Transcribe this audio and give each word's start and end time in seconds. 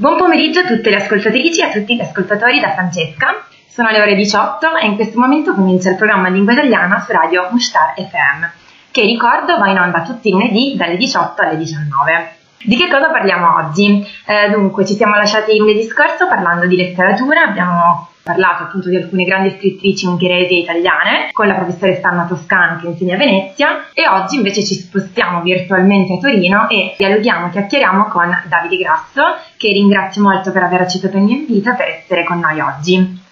Buon 0.00 0.16
pomeriggio 0.16 0.60
a 0.60 0.64
tutte 0.64 0.90
le 0.90 1.02
ascoltatrici 1.02 1.58
e 1.58 1.64
a 1.64 1.70
tutti 1.72 1.96
gli 1.96 2.00
ascoltatori 2.00 2.60
da 2.60 2.70
Francesca. 2.70 3.44
Sono 3.68 3.90
le 3.90 4.00
ore 4.00 4.14
18 4.14 4.76
e 4.76 4.86
in 4.86 4.94
questo 4.94 5.18
momento 5.18 5.54
comincia 5.54 5.90
il 5.90 5.96
programma 5.96 6.28
Lingua 6.28 6.52
Italiana 6.52 7.00
su 7.00 7.10
radio 7.10 7.48
Mushtar 7.50 7.94
FM, 7.96 8.44
che 8.92 9.00
ricordo 9.00 9.58
va 9.58 9.68
in 9.68 9.76
onda 9.76 10.02
tutti 10.02 10.28
i 10.28 10.30
lunedì 10.30 10.76
dalle 10.76 10.96
18 10.96 11.42
alle 11.42 11.56
19. 11.56 12.32
Di 12.62 12.76
che 12.76 12.88
cosa 12.88 13.10
parliamo 13.10 13.56
oggi? 13.56 14.06
Eh, 14.24 14.50
dunque, 14.50 14.86
ci 14.86 14.94
siamo 14.94 15.16
lasciati 15.16 15.58
lunedì 15.58 15.82
scorso 15.82 16.28
parlando 16.28 16.68
di 16.68 16.76
letteratura, 16.76 17.42
abbiamo 17.42 18.08
parlato 18.28 18.64
appunto 18.64 18.90
di 18.90 18.96
alcune 18.96 19.24
grandi 19.24 19.56
scrittrici 19.56 20.04
ungheresi 20.04 20.52
e 20.52 20.58
italiane 20.58 21.30
con 21.32 21.46
la 21.46 21.54
professoressa 21.54 22.08
Anna 22.08 22.26
Toscana 22.26 22.78
che 22.78 22.88
insegna 22.88 23.14
a 23.14 23.18
Venezia 23.18 23.86
e 23.94 24.06
oggi 24.06 24.36
invece 24.36 24.62
ci 24.62 24.74
spostiamo 24.74 25.40
virtualmente 25.40 26.12
a 26.12 26.18
Torino 26.18 26.68
e 26.68 26.94
dialoghiamo, 26.98 27.48
chiacchieriamo 27.48 28.04
con 28.08 28.30
Davide 28.46 28.76
Grasso 28.76 29.22
che 29.56 29.72
ringrazio 29.72 30.20
molto 30.20 30.52
per 30.52 30.62
aver 30.62 30.82
accettato 30.82 31.16
il 31.16 31.22
mio 31.22 31.36
invito 31.36 31.74
per 31.74 31.88
essere 31.88 32.24
con 32.24 32.38
noi 32.38 32.60
oggi. 32.60 33.26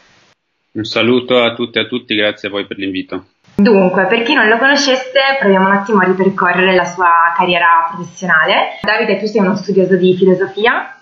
Un 0.73 0.85
saluto 0.85 1.43
a 1.43 1.53
tutte 1.55 1.79
e 1.79 1.83
a 1.83 1.87
tutti, 1.87 2.15
grazie 2.15 2.49
a 2.49 2.51
voi 2.51 2.67
per 2.67 2.79
l'invito. 2.79 3.27
Dunque, 3.55 4.05
per 4.05 4.23
chi 4.23 4.35
non 4.35 4.49
lo 4.49 4.59
conoscesse, 4.59 5.19
proviamo 5.39 5.67
un 5.67 5.75
attimo 5.75 6.01
a 6.01 6.05
ripercorrere 6.05 6.75
la 6.75 6.85
sua 6.85 7.33
carriera 7.35 7.91
professionale. 7.91 8.79
Davide, 8.83 9.19
tu 9.19 9.27
sei 9.27 9.41
uno 9.41 9.57
studioso 9.57 9.97
di 9.97 10.15
filosofia, 10.15 10.96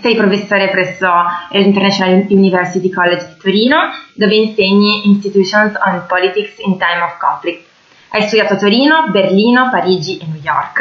sei 0.00 0.14
professore 0.16 0.68
presso 0.68 1.08
l'International 1.50 2.26
University 2.28 2.90
College 2.90 3.26
di 3.26 3.36
Torino, 3.40 3.76
dove 4.14 4.34
insegni 4.34 5.06
Institutions 5.06 5.74
on 5.84 6.04
Politics 6.06 6.58
in 6.58 6.78
Time 6.78 7.02
of 7.02 7.16
Conflict. 7.18 7.66
Hai 8.10 8.22
studiato 8.22 8.54
a 8.54 8.56
Torino, 8.56 9.08
Berlino, 9.10 9.68
Parigi 9.70 10.18
e 10.18 10.26
New 10.26 10.40
York. 10.42 10.80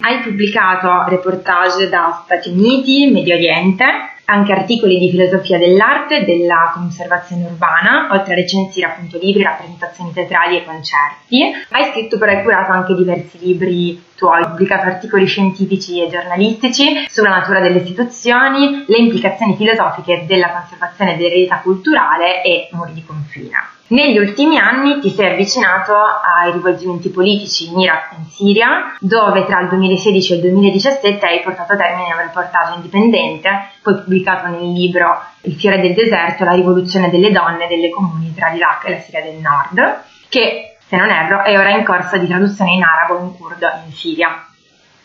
Hai 0.00 0.20
pubblicato 0.20 1.08
reportage 1.08 1.88
da 1.88 2.22
Stati 2.24 2.50
Uniti, 2.50 3.10
Medio 3.10 3.34
Oriente, 3.34 3.84
anche 4.26 4.52
articoli 4.52 4.98
di 4.98 5.10
filosofia 5.10 5.58
dell'arte 5.58 6.18
e 6.18 6.24
della 6.24 6.70
conservazione 6.74 7.44
urbana, 7.44 8.08
oltre 8.10 8.32
a 8.32 8.36
recensire 8.36 8.86
appunto 8.86 9.18
libri, 9.18 9.42
rappresentazioni 9.42 10.12
teatrali 10.12 10.58
e 10.58 10.64
concerti. 10.64 11.42
Hai 11.70 11.90
scritto 11.90 12.18
però 12.18 12.32
e 12.32 12.42
curato 12.42 12.72
anche 12.72 12.94
diversi 12.94 13.38
libri 13.38 14.02
tuoi, 14.16 14.42
pubblicato 14.44 14.86
articoli 14.86 15.26
scientifici 15.26 16.02
e 16.02 16.08
giornalistici 16.08 17.06
sulla 17.08 17.30
natura 17.30 17.60
delle 17.60 17.78
istituzioni, 17.78 18.84
le 18.86 18.98
implicazioni 18.98 19.56
filosofiche 19.56 20.24
della 20.26 20.50
conservazione 20.50 21.16
dell'eredità 21.16 21.60
culturale 21.60 22.42
e 22.42 22.68
muri 22.72 22.94
di 22.94 23.04
confine. 23.04 23.75
Negli 23.88 24.18
ultimi 24.18 24.58
anni 24.58 24.98
ti 24.98 25.10
sei 25.10 25.30
avvicinato 25.30 25.94
ai 25.94 26.50
rivolgimenti 26.50 27.08
politici 27.08 27.68
in 27.68 27.78
Iraq 27.78 28.10
e 28.10 28.16
in 28.18 28.24
Siria, 28.24 28.96
dove 28.98 29.44
tra 29.44 29.60
il 29.60 29.68
2016 29.68 30.32
e 30.32 30.34
il 30.36 30.40
2017 30.42 31.24
hai 31.24 31.40
portato 31.40 31.74
a 31.74 31.76
termine 31.76 32.12
un 32.12 32.18
reportage 32.18 32.74
indipendente, 32.74 33.48
poi 33.82 33.94
pubblicato 33.94 34.48
nel 34.48 34.72
libro 34.72 35.22
Il 35.42 35.54
fiore 35.54 35.80
del 35.80 35.94
deserto, 35.94 36.42
la 36.42 36.54
rivoluzione 36.54 37.10
delle 37.10 37.30
donne 37.30 37.68
delle 37.68 37.90
comuni 37.90 38.34
tra 38.34 38.48
l'Iraq 38.48 38.86
e 38.86 38.90
la 38.90 38.98
Siria 38.98 39.22
del 39.22 39.36
Nord, 39.36 40.02
che, 40.30 40.78
se 40.84 40.96
non 40.96 41.08
erro, 41.08 41.44
è 41.44 41.56
ora 41.56 41.70
in 41.70 41.84
corso 41.84 42.16
di 42.16 42.26
traduzione 42.26 42.72
in 42.72 42.82
arabo 42.82 43.20
e 43.20 43.22
in 43.22 43.36
curdo 43.36 43.68
in 43.86 43.92
Siria. 43.92 44.46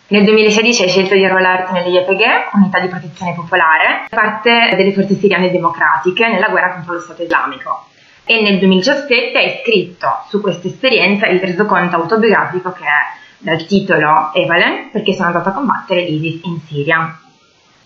Nel 0.08 0.24
2016 0.24 0.82
hai 0.82 0.90
scelto 0.90 1.14
di 1.14 1.24
arruolarti 1.24 1.72
nelle 1.72 1.90
YPG, 1.90 2.56
unità 2.56 2.80
di 2.80 2.88
protezione 2.88 3.36
popolare, 3.36 4.08
parte 4.10 4.74
delle 4.76 4.92
forze 4.92 5.14
siriane 5.14 5.52
democratiche 5.52 6.28
nella 6.28 6.48
guerra 6.48 6.74
contro 6.74 6.94
lo 6.96 7.00
Stato 7.00 7.22
islamico 7.22 7.86
e 8.32 8.42
nel 8.42 8.60
2017 8.60 9.38
hai 9.38 9.60
scritto 9.62 10.08
su 10.30 10.40
questa 10.40 10.68
esperienza 10.68 11.28
il 11.28 11.42
resoconto 11.42 11.98
autobiografico 11.98 12.72
che 12.72 12.86
è 12.86 13.20
dal 13.40 13.66
titolo 13.66 14.32
Evalen 14.34 14.90
perché 14.90 15.12
sono 15.14 15.28
andato 15.28 15.50
a 15.50 15.52
combattere 15.52 16.04
l'ISIS 16.04 16.40
in 16.46 16.60
Siria. 16.66 17.20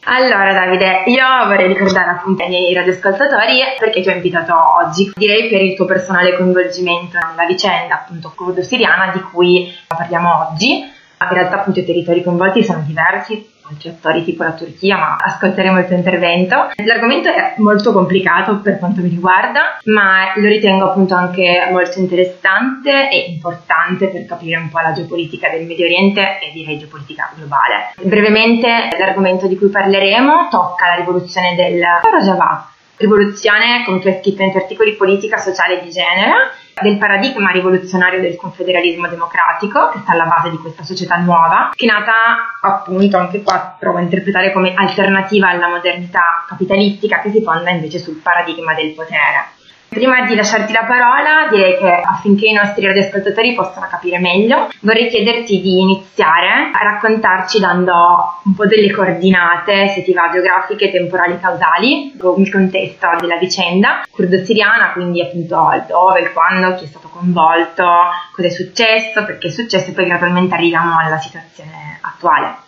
Allora 0.03 0.53
Davide, 0.53 1.01
io 1.07 1.25
vorrei 1.47 1.67
ricordare 1.67 2.11
appunto 2.11 2.43
ai 2.43 2.49
miei 2.49 2.75
radioascoltatori 2.75 3.59
perché 3.79 4.01
ti 4.03 4.09
ho 4.09 4.13
invitato 4.13 4.53
oggi, 4.55 5.11
direi 5.15 5.49
per 5.49 5.63
il 5.63 5.75
tuo 5.75 5.85
personale 5.85 6.35
coinvolgimento 6.35 7.17
nella 7.17 7.47
vicenda 7.47 7.95
appunto 7.95 8.31
kurdo-siriana 8.35 9.11
di 9.13 9.21
cui 9.21 9.73
parliamo 9.87 10.47
oggi. 10.51 10.73
In 10.73 11.27
realtà 11.27 11.61
appunto 11.61 11.79
i 11.79 11.85
territori 11.85 12.21
coinvolti 12.21 12.63
sono 12.63 12.83
diversi, 12.85 13.51
altri 13.69 13.89
attori 13.89 14.23
tipo 14.23 14.43
la 14.43 14.53
Turchia, 14.53 14.97
ma 14.97 15.15
ascolteremo 15.15 15.79
il 15.79 15.85
tuo 15.87 15.95
intervento. 15.95 16.69
L'argomento 16.83 17.29
è 17.29 17.55
molto 17.57 17.91
complicato 17.91 18.59
per 18.59 18.77
quanto 18.77 19.01
mi 19.01 19.09
riguarda, 19.09 19.79
ma 19.85 20.33
lo 20.35 20.47
ritengo 20.47 20.85
appunto 20.85 21.15
anche 21.15 21.67
molto 21.71 21.99
interessante 21.99 23.09
e 23.09 23.25
importante 23.29 24.07
per 24.07 24.25
capire 24.25 24.57
un 24.57 24.69
po' 24.69 24.79
la 24.79 24.91
geopolitica 24.91 25.49
del 25.49 25.65
Medio 25.65 25.85
Oriente 25.85 26.39
e 26.39 26.51
direi 26.53 26.77
geopolitica 26.77 27.31
globale. 27.35 27.93
Brevemente 28.01 28.89
l'argomento 28.97 29.47
di 29.47 29.57
cui 29.57 29.69
parleremo 29.69 30.47
tocca 30.49 30.87
la 30.87 30.95
rivoluzione 30.95 31.55
del 31.55 31.81
Rojava, 32.03 32.69
rivoluzione, 32.97 33.83
come 33.85 33.99
tu 33.99 34.07
hai 34.07 34.19
scritto 34.21 34.41
in 34.41 34.51
tuoi 34.51 34.63
articoli, 34.63 34.95
politica, 34.95 35.37
sociale 35.37 35.79
e 35.79 35.83
di 35.83 35.91
genere, 35.91 36.33
del 36.81 36.97
paradigma 36.97 37.51
rivoluzionario 37.51 38.19
del 38.19 38.35
confederalismo 38.35 39.07
democratico, 39.07 39.89
che 39.89 39.99
sta 39.99 40.11
alla 40.11 40.25
base 40.25 40.49
di 40.49 40.57
questa 40.57 40.83
società 40.83 41.15
nuova, 41.17 41.71
che 41.73 41.85
è 41.85 41.89
nata 41.89 42.57
appunto 42.61 43.17
anche 43.17 43.41
qua, 43.41 43.75
provo 43.79 43.97
a 43.97 44.01
interpretare 44.01 44.51
come 44.51 44.73
alternativa 44.75 45.49
alla 45.49 45.69
modernità 45.69 46.43
capitalistica 46.47 47.21
che 47.21 47.31
si 47.31 47.41
fonda 47.41 47.69
invece 47.69 47.99
sul 47.99 48.15
paradigma 48.21 48.73
del 48.73 48.93
potere. 48.93 49.54
Prima 49.87 50.25
di 50.25 50.35
lasciarti 50.35 50.73
la 50.73 50.83
parola, 50.83 51.47
direi 51.49 51.77
che 51.77 52.01
affinché 52.03 52.47
i 52.47 52.53
nostri 52.53 52.85
radioascoltatori 52.85 53.53
possano 53.53 53.87
capire 53.89 54.19
meglio, 54.19 54.69
vorrei 54.81 55.07
chiederti 55.07 55.61
di 55.61 55.79
iniziare 55.79 56.71
a 56.73 56.83
raccontarci 56.83 57.59
dando 57.59 58.39
un 58.43 58.55
po' 58.55 58.65
delle 58.65 58.91
coordinate, 58.91 59.87
se 59.89 60.03
ti 60.03 60.11
va, 60.11 60.29
geografiche, 60.31 60.91
temporali, 60.91 61.39
causali, 61.39 62.13
il 62.13 62.51
contesto 62.51 63.07
della 63.19 63.37
vicenda 63.37 64.03
kurdo-siriana, 64.11 64.91
quindi 64.93 65.21
appunto 65.21 65.71
il 65.73 65.85
dove, 65.87 66.19
il 66.19 66.33
quando, 66.33 66.75
chi 66.75 66.83
è 66.83 66.87
stato 66.87 67.09
coinvolto, 67.09 67.85
cosa 68.33 68.47
è 68.47 68.51
successo, 68.51 69.23
perché 69.23 69.47
è 69.47 69.51
successo 69.51 69.91
e 69.91 69.93
poi 69.93 70.05
gradualmente 70.05 70.55
arriviamo 70.55 70.97
alla 70.97 71.19
situazione 71.19 71.99
attuale. 72.01 72.63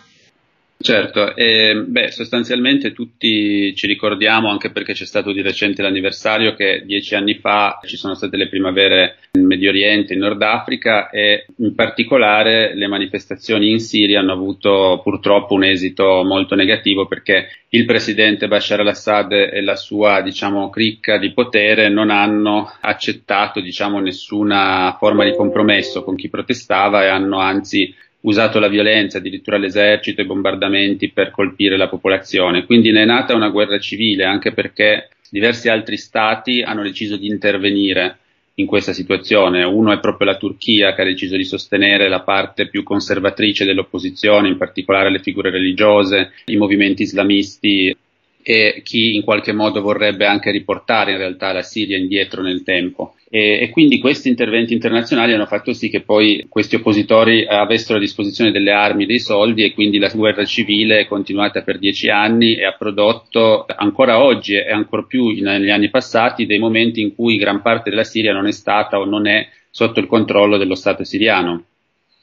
Certo, 0.80 1.34
eh, 1.34 1.74
beh, 1.74 2.12
sostanzialmente 2.12 2.92
tutti 2.92 3.74
ci 3.74 3.88
ricordiamo, 3.88 4.48
anche 4.48 4.70
perché 4.70 4.92
c'è 4.92 5.06
stato 5.06 5.32
di 5.32 5.42
recente 5.42 5.82
l'anniversario, 5.82 6.54
che 6.54 6.82
dieci 6.86 7.16
anni 7.16 7.34
fa 7.34 7.80
ci 7.84 7.96
sono 7.96 8.14
state 8.14 8.36
le 8.36 8.48
primavere 8.48 9.16
in 9.32 9.44
Medio 9.44 9.70
Oriente, 9.70 10.14
in 10.14 10.20
Nord 10.20 10.40
Africa 10.40 11.10
e 11.10 11.46
in 11.56 11.74
particolare 11.74 12.76
le 12.76 12.86
manifestazioni 12.86 13.72
in 13.72 13.80
Siria 13.80 14.20
hanno 14.20 14.32
avuto 14.32 15.00
purtroppo 15.02 15.54
un 15.54 15.64
esito 15.64 16.22
molto 16.24 16.54
negativo 16.54 17.06
perché 17.08 17.48
il 17.70 17.84
presidente 17.84 18.46
Bashar 18.46 18.78
al-Assad 18.78 19.32
e 19.32 19.60
la 19.60 19.76
sua, 19.76 20.20
diciamo, 20.22 20.70
cricca 20.70 21.18
di 21.18 21.32
potere 21.32 21.88
non 21.88 22.08
hanno 22.08 22.72
accettato, 22.80 23.60
diciamo, 23.60 23.98
nessuna 23.98 24.94
forma 24.96 25.24
di 25.24 25.34
compromesso 25.34 26.04
con 26.04 26.14
chi 26.14 26.28
protestava 26.28 27.02
e 27.02 27.08
hanno 27.08 27.38
anzi 27.38 27.92
usato 28.28 28.58
la 28.58 28.68
violenza, 28.68 29.18
addirittura 29.18 29.56
l'esercito 29.56 30.20
e 30.20 30.24
i 30.24 30.26
bombardamenti 30.26 31.10
per 31.10 31.30
colpire 31.30 31.76
la 31.76 31.88
popolazione. 31.88 32.64
Quindi 32.64 32.90
ne 32.90 33.02
è 33.02 33.06
nata 33.06 33.34
una 33.34 33.48
guerra 33.48 33.78
civile, 33.78 34.24
anche 34.24 34.52
perché 34.52 35.08
diversi 35.30 35.68
altri 35.68 35.96
stati 35.96 36.62
hanno 36.62 36.82
deciso 36.82 37.16
di 37.16 37.26
intervenire 37.26 38.18
in 38.54 38.66
questa 38.66 38.92
situazione. 38.92 39.64
Uno 39.64 39.92
è 39.92 40.00
proprio 40.00 40.26
la 40.26 40.36
Turchia 40.36 40.94
che 40.94 41.02
ha 41.02 41.04
deciso 41.04 41.36
di 41.36 41.44
sostenere 41.44 42.08
la 42.08 42.20
parte 42.20 42.68
più 42.68 42.82
conservatrice 42.82 43.64
dell'opposizione, 43.64 44.48
in 44.48 44.58
particolare 44.58 45.10
le 45.10 45.20
figure 45.20 45.50
religiose, 45.50 46.32
i 46.46 46.56
movimenti 46.56 47.02
islamisti 47.02 47.96
e 48.42 48.80
chi 48.84 49.14
in 49.14 49.22
qualche 49.22 49.52
modo 49.52 49.80
vorrebbe 49.80 50.26
anche 50.26 50.50
riportare 50.50 51.12
in 51.12 51.18
realtà 51.18 51.52
la 51.52 51.62
Siria 51.62 51.96
indietro 51.96 52.42
nel 52.42 52.62
tempo. 52.62 53.14
E, 53.30 53.60
e, 53.60 53.70
quindi 53.70 54.00
questi 54.00 54.28
interventi 54.28 54.72
internazionali 54.72 55.34
hanno 55.34 55.44
fatto 55.44 55.74
sì 55.74 55.90
che 55.90 56.00
poi 56.00 56.46
questi 56.48 56.76
oppositori 56.76 57.46
avessero 57.46 57.98
a 57.98 58.00
disposizione 58.00 58.50
delle 58.50 58.70
armi, 58.70 59.04
dei 59.04 59.18
soldi 59.18 59.64
e 59.64 59.74
quindi 59.74 59.98
la 59.98 60.08
guerra 60.08 60.46
civile 60.46 61.00
è 61.00 61.06
continuata 61.06 61.62
per 61.62 61.78
dieci 61.78 62.08
anni 62.08 62.56
e 62.56 62.64
ha 62.64 62.72
prodotto 62.72 63.66
ancora 63.66 64.22
oggi 64.22 64.54
e 64.54 64.70
ancora 64.70 65.02
più 65.02 65.28
negli 65.42 65.68
anni 65.68 65.90
passati 65.90 66.46
dei 66.46 66.58
momenti 66.58 67.02
in 67.02 67.14
cui 67.14 67.36
gran 67.36 67.60
parte 67.60 67.90
della 67.90 68.04
Siria 68.04 68.32
non 68.32 68.46
è 68.46 68.52
stata 68.52 68.98
o 68.98 69.04
non 69.04 69.26
è 69.26 69.46
sotto 69.70 70.00
il 70.00 70.06
controllo 70.06 70.56
dello 70.56 70.74
Stato 70.74 71.04
siriano. 71.04 71.64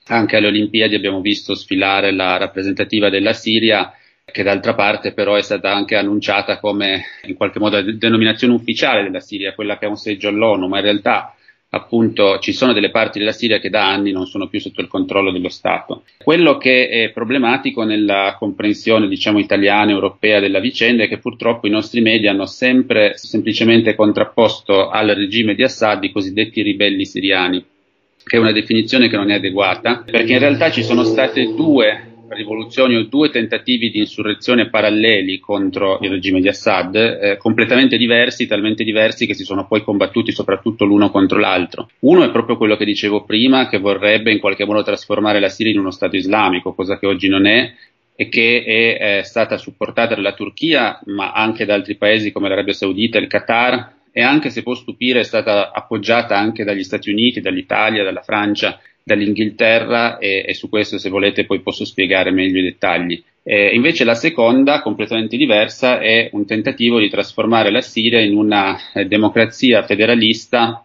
Anche 0.07 0.37
alle 0.37 0.47
Olimpiadi 0.47 0.95
abbiamo 0.95 1.21
visto 1.21 1.53
sfilare 1.53 2.11
la 2.11 2.37
rappresentativa 2.37 3.09
della 3.09 3.33
Siria 3.33 3.93
che 4.31 4.43
d'altra 4.43 4.73
parte 4.73 5.13
però 5.13 5.35
è 5.35 5.41
stata 5.41 5.71
anche 5.71 5.95
annunciata 5.95 6.59
come 6.59 7.03
in 7.23 7.35
qualche 7.35 7.59
modo 7.59 7.77
la 7.77 7.91
denominazione 7.93 8.53
ufficiale 8.53 9.03
della 9.03 9.19
Siria, 9.19 9.53
quella 9.53 9.77
che 9.77 9.85
ha 9.85 9.89
un 9.89 9.97
seggio 9.97 10.29
all'ONU, 10.29 10.67
ma 10.67 10.77
in 10.77 10.83
realtà 10.83 11.35
appunto 11.69 12.39
ci 12.39 12.51
sono 12.51 12.73
delle 12.73 12.89
parti 12.89 13.19
della 13.19 13.31
Siria 13.31 13.59
che 13.59 13.69
da 13.69 13.87
anni 13.87 14.11
non 14.11 14.25
sono 14.25 14.47
più 14.47 14.59
sotto 14.59 14.81
il 14.81 14.87
controllo 14.87 15.31
dello 15.31 15.49
Stato. 15.49 16.03
Quello 16.17 16.57
che 16.57 16.89
è 16.89 17.11
problematico 17.11 17.83
nella 17.83 18.35
comprensione 18.39 19.07
diciamo 19.07 19.39
italiana 19.39 19.91
europea 19.91 20.39
della 20.39 20.59
vicenda 20.59 21.03
è 21.03 21.07
che 21.07 21.19
purtroppo 21.19 21.67
i 21.67 21.71
nostri 21.71 22.01
media 22.01 22.31
hanno 22.31 22.45
sempre 22.45 23.17
semplicemente 23.17 23.93
contrapposto 23.93 24.89
al 24.89 25.09
regime 25.09 25.53
di 25.53 25.63
Assad 25.63 26.03
i 26.03 26.11
cosiddetti 26.11 26.61
ribelli 26.61 27.05
siriani, 27.05 27.63
che 28.23 28.37
è 28.37 28.39
una 28.39 28.51
definizione 28.51 29.07
che 29.07 29.17
non 29.17 29.29
è 29.29 29.35
adeguata, 29.35 30.03
perché 30.03 30.33
in 30.33 30.39
realtà 30.39 30.71
ci 30.71 30.83
sono 30.83 31.03
state 31.03 31.53
due 31.53 32.13
rivoluzioni 32.29 32.95
o 32.95 33.05
due 33.05 33.29
tentativi 33.29 33.89
di 33.89 33.99
insurrezione 33.99 34.69
paralleli 34.69 35.39
contro 35.39 35.99
il 36.01 36.09
regime 36.09 36.41
di 36.41 36.47
Assad, 36.47 36.95
eh, 36.95 37.37
completamente 37.37 37.97
diversi, 37.97 38.47
talmente 38.47 38.83
diversi 38.83 39.25
che 39.25 39.33
si 39.33 39.43
sono 39.43 39.67
poi 39.67 39.83
combattuti 39.83 40.31
soprattutto 40.31 40.85
l'uno 40.85 41.11
contro 41.11 41.39
l'altro. 41.39 41.89
Uno 41.99 42.23
è 42.23 42.31
proprio 42.31 42.57
quello 42.57 42.75
che 42.75 42.85
dicevo 42.85 43.23
prima, 43.23 43.67
che 43.67 43.77
vorrebbe 43.77 44.31
in 44.31 44.39
qualche 44.39 44.65
modo 44.65 44.83
trasformare 44.83 45.39
la 45.39 45.49
Siria 45.49 45.71
in 45.73 45.79
uno 45.79 45.91
Stato 45.91 46.15
islamico, 46.15 46.73
cosa 46.73 46.97
che 46.97 47.07
oggi 47.07 47.27
non 47.27 47.45
è, 47.45 47.73
e 48.15 48.29
che 48.29 48.63
è, 48.63 49.17
è 49.19 49.23
stata 49.23 49.57
supportata 49.57 50.15
dalla 50.15 50.33
Turchia, 50.33 50.99
ma 51.05 51.31
anche 51.31 51.65
da 51.65 51.73
altri 51.73 51.95
paesi 51.95 52.31
come 52.31 52.49
l'Arabia 52.49 52.73
Saudita 52.73 53.17
e 53.17 53.21
il 53.21 53.27
Qatar, 53.27 53.93
e 54.11 54.21
anche 54.21 54.49
se 54.49 54.63
può 54.63 54.73
stupire 54.73 55.19
è 55.19 55.23
stata 55.23 55.71
appoggiata 55.73 56.37
anche 56.37 56.63
dagli 56.63 56.83
Stati 56.83 57.09
Uniti, 57.09 57.41
dall'Italia, 57.41 58.03
dalla 58.03 58.21
Francia 58.21 58.79
dall'Inghilterra 59.05 60.17
e, 60.17 60.43
e, 60.47 60.53
su 60.55 60.67
questo 60.67 60.97
se 60.97 61.09
volete 61.09 61.45
poi 61.45 61.61
posso 61.61 61.85
spiegare 61.85 62.31
meglio 62.31 62.59
i 62.59 62.63
dettagli. 62.63 63.23
Eh, 63.43 63.75
invece 63.75 64.03
la 64.03 64.15
seconda, 64.15 64.81
completamente 64.81 65.37
diversa, 65.37 65.99
è 65.99 66.29
un 66.31 66.47
tentativo 66.47 66.99
di 66.99 67.09
trasformare 67.09 67.69
la 67.69 67.81
Siria 67.81 68.19
in 68.19 68.35
una 68.35 68.75
eh, 68.93 69.05
democrazia 69.05 69.83
federalista 69.83 70.83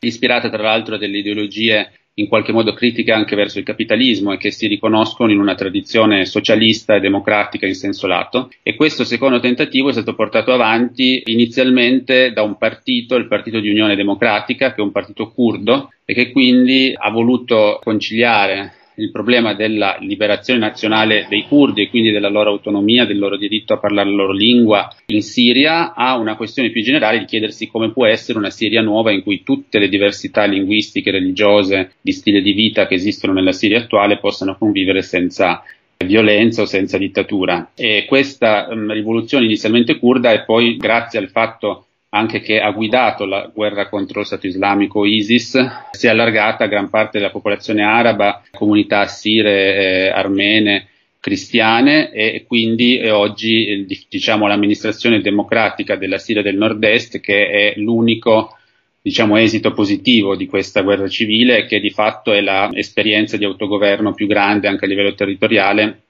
ispirata 0.00 0.50
tra 0.50 0.62
l'altro 0.62 0.96
a 0.96 0.98
delle 0.98 1.18
ideologie 1.18 1.90
in 2.14 2.28
qualche 2.28 2.52
modo 2.52 2.74
critiche 2.74 3.12
anche 3.12 3.36
verso 3.36 3.58
il 3.58 3.64
capitalismo 3.64 4.32
e 4.32 4.36
che 4.36 4.50
si 4.50 4.66
riconoscono 4.66 5.32
in 5.32 5.38
una 5.38 5.54
tradizione 5.54 6.26
socialista 6.26 6.94
e 6.94 7.00
democratica 7.00 7.66
in 7.66 7.74
senso 7.74 8.06
lato. 8.06 8.50
E 8.62 8.74
questo 8.74 9.04
secondo 9.04 9.40
tentativo 9.40 9.88
è 9.88 9.92
stato 9.92 10.14
portato 10.14 10.52
avanti 10.52 11.22
inizialmente 11.26 12.32
da 12.32 12.42
un 12.42 12.58
partito, 12.58 13.16
il 13.16 13.28
Partito 13.28 13.60
di 13.60 13.70
Unione 13.70 13.96
Democratica, 13.96 14.74
che 14.74 14.80
è 14.80 14.84
un 14.84 14.92
partito 14.92 15.30
curdo 15.30 15.90
e 16.04 16.12
che 16.12 16.30
quindi 16.32 16.92
ha 16.94 17.10
voluto 17.10 17.78
conciliare 17.82 18.74
il 18.96 19.10
problema 19.10 19.54
della 19.54 19.96
liberazione 20.00 20.60
nazionale 20.60 21.26
dei 21.28 21.46
curdi 21.46 21.82
e 21.82 21.88
quindi 21.88 22.10
della 22.10 22.28
loro 22.28 22.50
autonomia, 22.50 23.06
del 23.06 23.18
loro 23.18 23.36
diritto 23.36 23.72
a 23.72 23.78
parlare 23.78 24.10
la 24.10 24.16
loro 24.16 24.32
lingua 24.32 24.94
in 25.06 25.22
Siria, 25.22 25.94
a 25.94 26.16
una 26.16 26.36
questione 26.36 26.70
più 26.70 26.82
generale 26.82 27.18
di 27.18 27.24
chiedersi 27.24 27.68
come 27.68 27.92
può 27.92 28.06
essere 28.06 28.38
una 28.38 28.50
Siria 28.50 28.82
nuova 28.82 29.10
in 29.10 29.22
cui 29.22 29.42
tutte 29.42 29.78
le 29.78 29.88
diversità 29.88 30.44
linguistiche, 30.44 31.10
religiose, 31.10 31.92
di 32.00 32.12
stile 32.12 32.42
di 32.42 32.52
vita 32.52 32.86
che 32.86 32.94
esistono 32.94 33.32
nella 33.32 33.52
Siria 33.52 33.78
attuale 33.78 34.18
possano 34.18 34.56
convivere 34.58 35.02
senza 35.02 35.62
violenza 36.04 36.62
o 36.62 36.66
senza 36.66 36.98
dittatura. 36.98 37.70
E 37.74 38.04
questa 38.06 38.68
um, 38.70 38.92
rivoluzione 38.92 39.44
inizialmente 39.44 39.98
curda 39.98 40.32
e 40.32 40.44
poi 40.44 40.76
grazie 40.76 41.18
al 41.18 41.28
fatto 41.28 41.86
anche 42.14 42.40
che 42.40 42.60
ha 42.60 42.70
guidato 42.72 43.24
la 43.24 43.50
guerra 43.52 43.88
contro 43.88 44.20
lo 44.20 44.26
Stato 44.26 44.46
islamico 44.46 45.06
ISIS, 45.06 45.58
si 45.92 46.06
è 46.06 46.10
allargata 46.10 46.64
a 46.64 46.68
gran 46.68 46.90
parte 46.90 47.18
della 47.18 47.30
popolazione 47.30 47.82
araba, 47.82 48.42
comunità 48.50 49.00
assire, 49.00 49.76
eh, 49.76 50.08
armene, 50.08 50.88
cristiane 51.18 52.10
e 52.10 52.44
quindi 52.46 52.98
eh, 52.98 53.10
oggi 53.10 53.86
diciamo, 54.08 54.46
l'amministrazione 54.46 55.20
democratica 55.20 55.96
della 55.96 56.18
Siria 56.18 56.42
del 56.42 56.56
Nord-Est 56.56 57.20
che 57.20 57.48
è 57.48 57.74
l'unico 57.78 58.58
diciamo, 59.00 59.36
esito 59.36 59.72
positivo 59.72 60.36
di 60.36 60.46
questa 60.46 60.82
guerra 60.82 61.08
civile 61.08 61.64
che 61.64 61.80
di 61.80 61.90
fatto 61.90 62.32
è 62.32 62.40
l'esperienza 62.40 63.36
di 63.36 63.44
autogoverno 63.44 64.12
più 64.12 64.26
grande 64.26 64.68
anche 64.68 64.84
a 64.84 64.88
livello 64.88 65.14
territoriale 65.14 66.02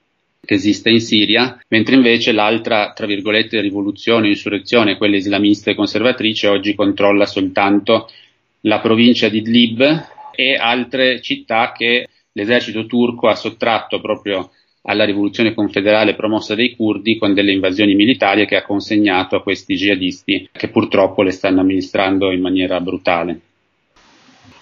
che 0.45 0.55
esiste 0.55 0.89
in 0.89 0.99
Siria, 0.99 1.57
mentre 1.69 1.95
invece 1.95 2.33
l'altra, 2.33 2.91
tra 2.91 3.05
virgolette, 3.05 3.61
rivoluzione, 3.61 4.27
insurrezione, 4.27 4.97
quella 4.97 5.15
islamista 5.15 5.71
e 5.71 5.75
conservatrice, 5.75 6.47
oggi 6.47 6.75
controlla 6.75 7.25
soltanto 7.25 8.09
la 8.61 8.79
provincia 8.79 9.29
di 9.29 9.37
Idlib 9.37 9.81
e 10.35 10.55
altre 10.55 11.21
città 11.21 11.71
che 11.71 12.07
l'esercito 12.33 12.85
turco 12.85 13.29
ha 13.29 13.35
sottratto 13.35 14.01
proprio 14.01 14.51
alla 14.81 15.05
rivoluzione 15.05 15.53
confederale 15.53 16.13
promossa 16.13 16.55
dai 16.55 16.75
curdi 16.75 17.17
con 17.17 17.33
delle 17.33 17.53
invasioni 17.53 17.95
militari 17.95 18.45
che 18.45 18.57
ha 18.57 18.63
consegnato 18.63 19.37
a 19.37 19.41
questi 19.41 19.75
jihadisti 19.75 20.49
che 20.51 20.67
purtroppo 20.67 21.21
le 21.21 21.31
stanno 21.31 21.61
amministrando 21.61 22.31
in 22.31 22.41
maniera 22.41 22.81
brutale. 22.81 23.39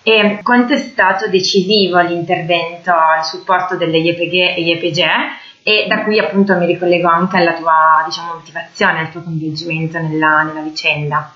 E 0.03 0.39
quanto 0.43 0.73
è 0.73 0.77
stato 0.77 1.27
decisivo 1.27 1.99
l'intervento 2.01 2.91
al 2.91 3.23
supporto 3.23 3.77
delle 3.77 3.97
YPG 3.97 4.33
e 4.33 4.61
YPG 4.61 4.99
e 5.63 5.85
da 5.87 6.03
qui 6.03 6.19
appunto 6.19 6.55
mi 6.55 6.65
ricollego 6.65 7.07
anche 7.07 7.37
alla 7.37 7.53
tua 7.53 8.03
diciamo, 8.05 8.35
motivazione, 8.35 8.99
al 8.99 9.11
tuo 9.11 9.21
coinvolgimento 9.21 9.99
nella, 9.99 10.43
nella 10.43 10.61
vicenda. 10.61 11.35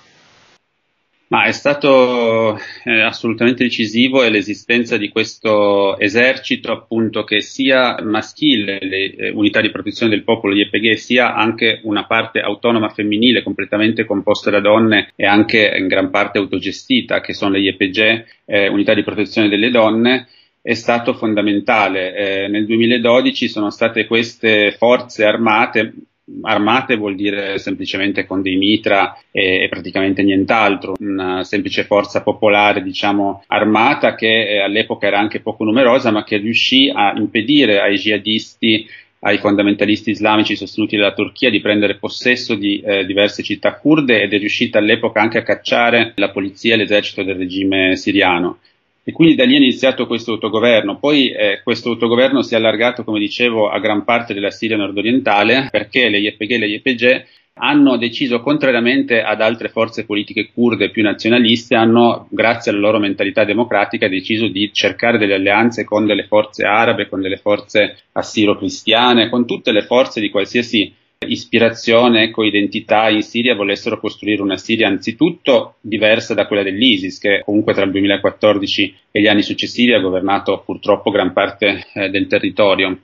Ma 1.27 1.45
è 1.45 1.51
stato 1.51 2.55
eh, 2.83 3.01
assolutamente 3.01 3.63
decisivo 3.63 4.21
l'esistenza 4.27 4.95
di 4.95 5.09
questo 5.09 5.97
esercito 5.97 6.71
appunto 6.71 7.23
che 7.23 7.41
sia 7.41 7.97
maschile, 8.03 8.77
le 8.79 9.15
eh, 9.15 9.29
unità 9.31 9.59
di 9.59 9.71
protezione 9.71 10.11
del 10.11 10.23
popolo 10.23 10.53
di 10.53 10.61
EPG, 10.61 10.93
sia 10.93 11.33
anche 11.33 11.79
una 11.83 12.05
parte 12.05 12.41
autonoma 12.41 12.89
femminile 12.89 13.41
completamente 13.41 14.05
composta 14.05 14.51
da 14.51 14.59
donne 14.59 15.13
e 15.15 15.25
anche 15.25 15.75
in 15.75 15.87
gran 15.87 16.11
parte 16.11 16.37
autogestita 16.37 17.21
che 17.21 17.33
sono 17.33 17.53
le 17.53 17.59
IEPG, 17.59 18.25
eh, 18.45 18.67
unità 18.67 18.93
di 18.93 19.03
protezione 19.03 19.49
delle 19.49 19.71
donne, 19.71 20.27
è 20.65 20.73
stato 20.73 21.13
fondamentale. 21.13 22.15
Eh, 22.15 22.47
nel 22.47 22.65
2012 22.65 23.47
sono 23.47 23.69
state 23.69 24.07
queste 24.07 24.71
forze 24.71 25.23
armate, 25.23 25.93
armate 26.41 26.95
vuol 26.95 27.13
dire 27.13 27.59
semplicemente 27.59 28.25
con 28.25 28.41
dei 28.41 28.55
mitra 28.55 29.15
e, 29.29 29.65
e, 29.65 29.69
praticamente 29.69 30.23
nient'altro, 30.23 30.95
una 30.97 31.43
semplice 31.43 31.83
forza 31.83 32.23
popolare, 32.23 32.81
diciamo, 32.81 33.43
armata 33.45 34.15
che 34.15 34.55
eh, 34.55 34.59
all'epoca 34.59 35.05
era 35.05 35.19
anche 35.19 35.39
poco 35.39 35.65
numerosa, 35.65 36.09
ma 36.09 36.23
che 36.23 36.37
riuscì 36.37 36.91
a 36.91 37.13
impedire 37.15 37.79
ai 37.79 37.97
jihadisti 37.97 38.87
ai 39.19 39.37
fondamentalisti 39.37 40.11
islamici 40.11 40.55
sostenuti 40.55 40.97
dalla 40.97 41.13
Turchia 41.13 41.49
di 41.49 41.59
prendere 41.59 41.97
possesso 41.97 42.53
di 42.53 42.79
eh, 42.79 43.05
diverse 43.05 43.41
città 43.41 43.75
kurde 43.75 44.21
ed 44.21 44.33
è 44.33 44.37
riuscita 44.37 44.77
all'epoca 44.77 45.19
anche 45.19 45.39
a 45.39 45.43
cacciare 45.43 46.13
la 46.15 46.29
polizia 46.29 46.75
e 46.75 46.77
l'esercito 46.77 47.23
del 47.23 47.35
regime 47.35 47.95
siriano. 47.95 48.59
E 49.07 49.11
quindi 49.11 49.35
da 49.35 49.45
lì 49.45 49.53
è 49.53 49.57
iniziato 49.57 50.07
questo 50.07 50.31
autogoverno. 50.31 50.97
Poi 50.97 51.29
eh, 51.29 51.61
questo 51.63 51.91
autogoverno 51.91 52.41
si 52.41 52.55
è 52.55 52.57
allargato, 52.57 53.03
come 53.03 53.19
dicevo, 53.19 53.69
a 53.69 53.77
gran 53.77 54.03
parte 54.03 54.33
della 54.33 54.49
Siria 54.49 54.77
nordorientale 54.77 55.67
perché 55.69 56.09
le 56.09 56.17
YPG 56.17 56.51
e 56.51 56.57
le 56.57 56.65
YPG 56.65 57.25
hanno 57.57 57.97
deciso, 57.97 58.41
contrariamente 58.41 59.21
ad 59.21 59.41
altre 59.41 59.69
forze 59.69 60.05
politiche 60.05 60.49
kurde 60.51 60.89
più 60.89 61.03
nazionaliste, 61.03 61.75
hanno, 61.75 62.27
grazie 62.31 62.71
alla 62.71 62.81
loro 62.81 62.97
mentalità 62.97 63.45
democratica, 63.45 64.09
deciso 64.09 64.47
di 64.47 64.71
cercare 64.73 65.19
delle 65.19 65.35
alleanze 65.35 65.83
con 65.83 66.07
delle 66.07 66.25
forze 66.25 66.65
arabe, 66.65 67.07
con 67.07 67.21
delle 67.21 67.37
forze 67.37 67.97
assiro-cristiane, 68.11 69.29
con 69.29 69.45
tutte 69.45 69.71
le 69.71 69.83
forze 69.83 70.19
di 70.19 70.31
qualsiasi 70.31 70.91
ispirazione, 71.27 72.23
ecco, 72.23 72.43
identità 72.43 73.09
in 73.09 73.23
Siria 73.23 73.55
volessero 73.55 73.99
costruire 73.99 74.41
una 74.41 74.57
Siria 74.57 74.87
anzitutto 74.87 75.75
diversa 75.81 76.33
da 76.33 76.45
quella 76.47 76.63
dell'ISIS, 76.63 77.19
che 77.19 77.41
comunque 77.43 77.73
tra 77.73 77.83
il 77.83 77.91
2014 77.91 78.95
e 79.11 79.21
gli 79.21 79.27
anni 79.27 79.41
successivi 79.41 79.93
ha 79.93 79.99
governato 79.99 80.61
purtroppo 80.65 81.11
gran 81.11 81.33
parte 81.33 81.85
eh, 81.93 82.09
del 82.09 82.27
territorio, 82.27 82.99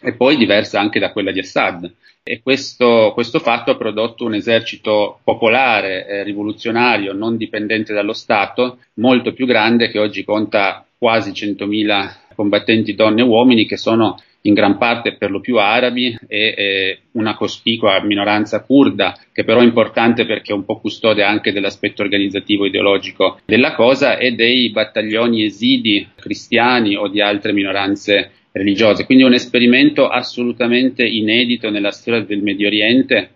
e 0.00 0.14
poi 0.14 0.36
diversa 0.36 0.80
anche 0.80 1.00
da 1.00 1.12
quella 1.12 1.32
di 1.32 1.40
Assad. 1.40 1.92
E 2.22 2.40
questo, 2.42 3.12
questo 3.14 3.38
fatto 3.38 3.70
ha 3.70 3.76
prodotto 3.76 4.24
un 4.24 4.34
esercito 4.34 5.20
popolare, 5.24 6.06
eh, 6.06 6.22
rivoluzionario, 6.24 7.14
non 7.14 7.38
dipendente 7.38 7.94
dallo 7.94 8.12
Stato, 8.12 8.80
molto 8.94 9.32
più 9.32 9.46
grande, 9.46 9.88
che 9.88 9.98
oggi 9.98 10.24
conta 10.24 10.84
quasi 10.98 11.30
100.000 11.30 12.26
combattenti 12.34 12.94
donne 12.94 13.22
e 13.22 13.24
uomini 13.24 13.66
che 13.66 13.76
sono 13.76 14.20
in 14.42 14.54
gran 14.54 14.78
parte 14.78 15.16
per 15.16 15.30
lo 15.30 15.40
più 15.40 15.58
arabi 15.58 16.16
e 16.26 16.54
eh, 16.56 16.98
una 17.12 17.34
cospicua 17.34 18.02
minoranza 18.02 18.62
kurda, 18.62 19.16
che 19.32 19.44
però 19.44 19.60
è 19.60 19.64
importante 19.64 20.24
perché 20.26 20.52
è 20.52 20.56
un 20.56 20.64
po' 20.64 20.78
custode 20.78 21.22
anche 21.22 21.52
dell'aspetto 21.52 22.02
organizzativo 22.02 22.64
ideologico 22.66 23.40
della 23.44 23.74
cosa, 23.74 24.16
e 24.16 24.32
dei 24.32 24.70
battaglioni 24.70 25.44
esidi 25.44 26.08
cristiani 26.14 26.96
o 26.96 27.08
di 27.08 27.20
altre 27.20 27.52
minoranze 27.52 28.30
religiose. 28.52 29.04
Quindi 29.04 29.24
un 29.24 29.34
esperimento 29.34 30.08
assolutamente 30.08 31.04
inedito 31.04 31.70
nella 31.70 31.90
storia 31.90 32.22
del 32.22 32.42
Medio 32.42 32.68
Oriente 32.68 33.30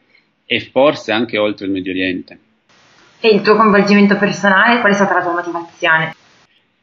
e 0.47 0.61
forse 0.61 1.12
anche 1.12 1.38
oltre 1.38 1.66
il 1.66 1.73
Medio 1.73 1.92
Oriente. 1.92 2.38
E 3.21 3.28
il 3.28 3.40
tuo 3.40 3.54
coinvolgimento 3.56 4.16
personale, 4.16 4.80
qual 4.80 4.92
è 4.92 4.94
stata 4.94 5.14
la 5.14 5.23
tua 5.23 5.32
motivazione? 5.32 6.14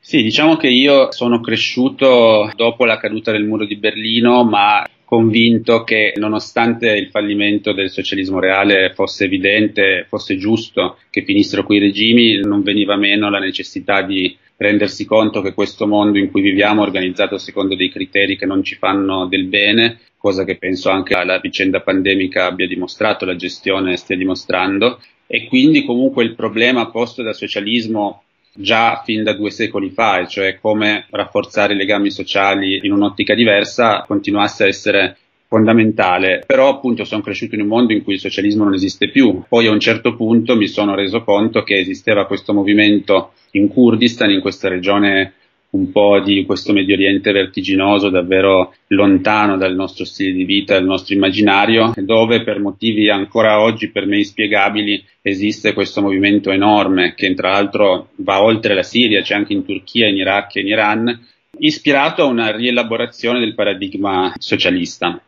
Sì, 0.01 0.23
diciamo 0.23 0.55
che 0.55 0.69
io 0.69 1.11
sono 1.11 1.39
cresciuto 1.39 2.51
dopo 2.55 2.85
la 2.85 2.97
caduta 2.97 3.31
del 3.31 3.45
muro 3.45 3.65
di 3.65 3.75
Berlino, 3.75 4.43
ma 4.43 4.83
convinto 5.03 5.83
che 5.83 6.13
nonostante 6.15 6.95
il 6.95 7.09
fallimento 7.09 7.73
del 7.73 7.89
socialismo 7.89 8.39
reale 8.39 8.93
fosse 8.93 9.25
evidente, 9.25 10.05
fosse 10.07 10.37
giusto 10.37 10.97
che 11.09 11.23
finissero 11.23 11.63
quei 11.63 11.79
regimi, 11.79 12.39
non 12.39 12.63
veniva 12.63 12.95
meno 12.95 13.29
la 13.29 13.39
necessità 13.39 14.01
di 14.01 14.35
rendersi 14.55 15.05
conto 15.05 15.41
che 15.41 15.53
questo 15.53 15.85
mondo 15.87 16.17
in 16.17 16.31
cui 16.31 16.41
viviamo 16.41 16.81
è 16.81 16.85
organizzato 16.85 17.37
secondo 17.37 17.75
dei 17.75 17.89
criteri 17.89 18.37
che 18.37 18.45
non 18.45 18.63
ci 18.63 18.75
fanno 18.75 19.27
del 19.27 19.45
bene, 19.45 19.99
cosa 20.17 20.43
che 20.43 20.57
penso 20.57 20.89
anche 20.89 21.13
la 21.23 21.39
vicenda 21.39 21.81
pandemica 21.81 22.45
abbia 22.45 22.67
dimostrato, 22.67 23.25
la 23.25 23.35
gestione 23.35 23.95
stia 23.95 24.15
dimostrando, 24.15 25.01
e 25.27 25.47
quindi 25.47 25.83
comunque 25.83 26.23
il 26.23 26.35
problema 26.35 26.89
posto 26.89 27.21
dal 27.21 27.35
socialismo 27.35 28.23
già 28.61 29.01
fin 29.05 29.23
da 29.23 29.33
due 29.33 29.51
secoli 29.51 29.89
fa, 29.89 30.19
e 30.19 30.27
cioè 30.27 30.59
come 30.59 31.05
rafforzare 31.09 31.73
i 31.73 31.77
legami 31.77 32.11
sociali 32.11 32.81
in 32.83 32.91
un'ottica 32.91 33.33
diversa, 33.33 34.03
continuasse 34.05 34.63
a 34.63 34.67
essere 34.67 35.17
fondamentale, 35.47 36.43
però 36.45 36.69
appunto 36.69 37.05
sono 37.05 37.21
cresciuto 37.21 37.55
in 37.55 37.61
un 37.61 37.67
mondo 37.67 37.93
in 37.93 38.03
cui 38.03 38.13
il 38.13 38.19
socialismo 38.19 38.65
non 38.65 38.73
esiste 38.73 39.09
più. 39.09 39.43
Poi 39.47 39.65
a 39.65 39.71
un 39.71 39.79
certo 39.79 40.15
punto 40.15 40.55
mi 40.55 40.67
sono 40.67 40.93
reso 40.93 41.23
conto 41.23 41.63
che 41.63 41.79
esisteva 41.79 42.27
questo 42.27 42.53
movimento 42.53 43.31
in 43.51 43.67
Kurdistan, 43.67 44.29
in 44.29 44.41
questa 44.41 44.67
regione 44.67 45.33
un 45.71 45.91
po' 45.91 46.19
di 46.19 46.45
questo 46.45 46.73
Medio 46.73 46.95
Oriente 46.95 47.31
vertiginoso, 47.31 48.09
davvero 48.09 48.73
lontano 48.87 49.57
dal 49.57 49.75
nostro 49.75 50.03
stile 50.03 50.31
di 50.31 50.43
vita, 50.43 50.73
dal 50.73 50.85
nostro 50.85 51.13
immaginario, 51.13 51.93
dove 51.97 52.43
per 52.43 52.59
motivi 52.59 53.09
ancora 53.09 53.61
oggi 53.61 53.89
per 53.91 54.05
me 54.05 54.17
inspiegabili 54.17 55.03
esiste 55.21 55.73
questo 55.73 56.01
movimento 56.01 56.51
enorme 56.51 57.13
che 57.13 57.33
tra 57.35 57.51
l'altro 57.51 58.09
va 58.15 58.41
oltre 58.41 58.73
la 58.73 58.83
Siria, 58.83 59.21
c'è 59.21 59.35
anche 59.35 59.53
in 59.53 59.65
Turchia, 59.65 60.07
in 60.07 60.17
Iraq 60.17 60.55
e 60.55 60.61
in 60.61 60.67
Iran, 60.67 61.27
ispirato 61.59 62.23
a 62.23 62.25
una 62.25 62.55
rielaborazione 62.55 63.39
del 63.39 63.53
paradigma 63.53 64.33
socialista. 64.37 65.21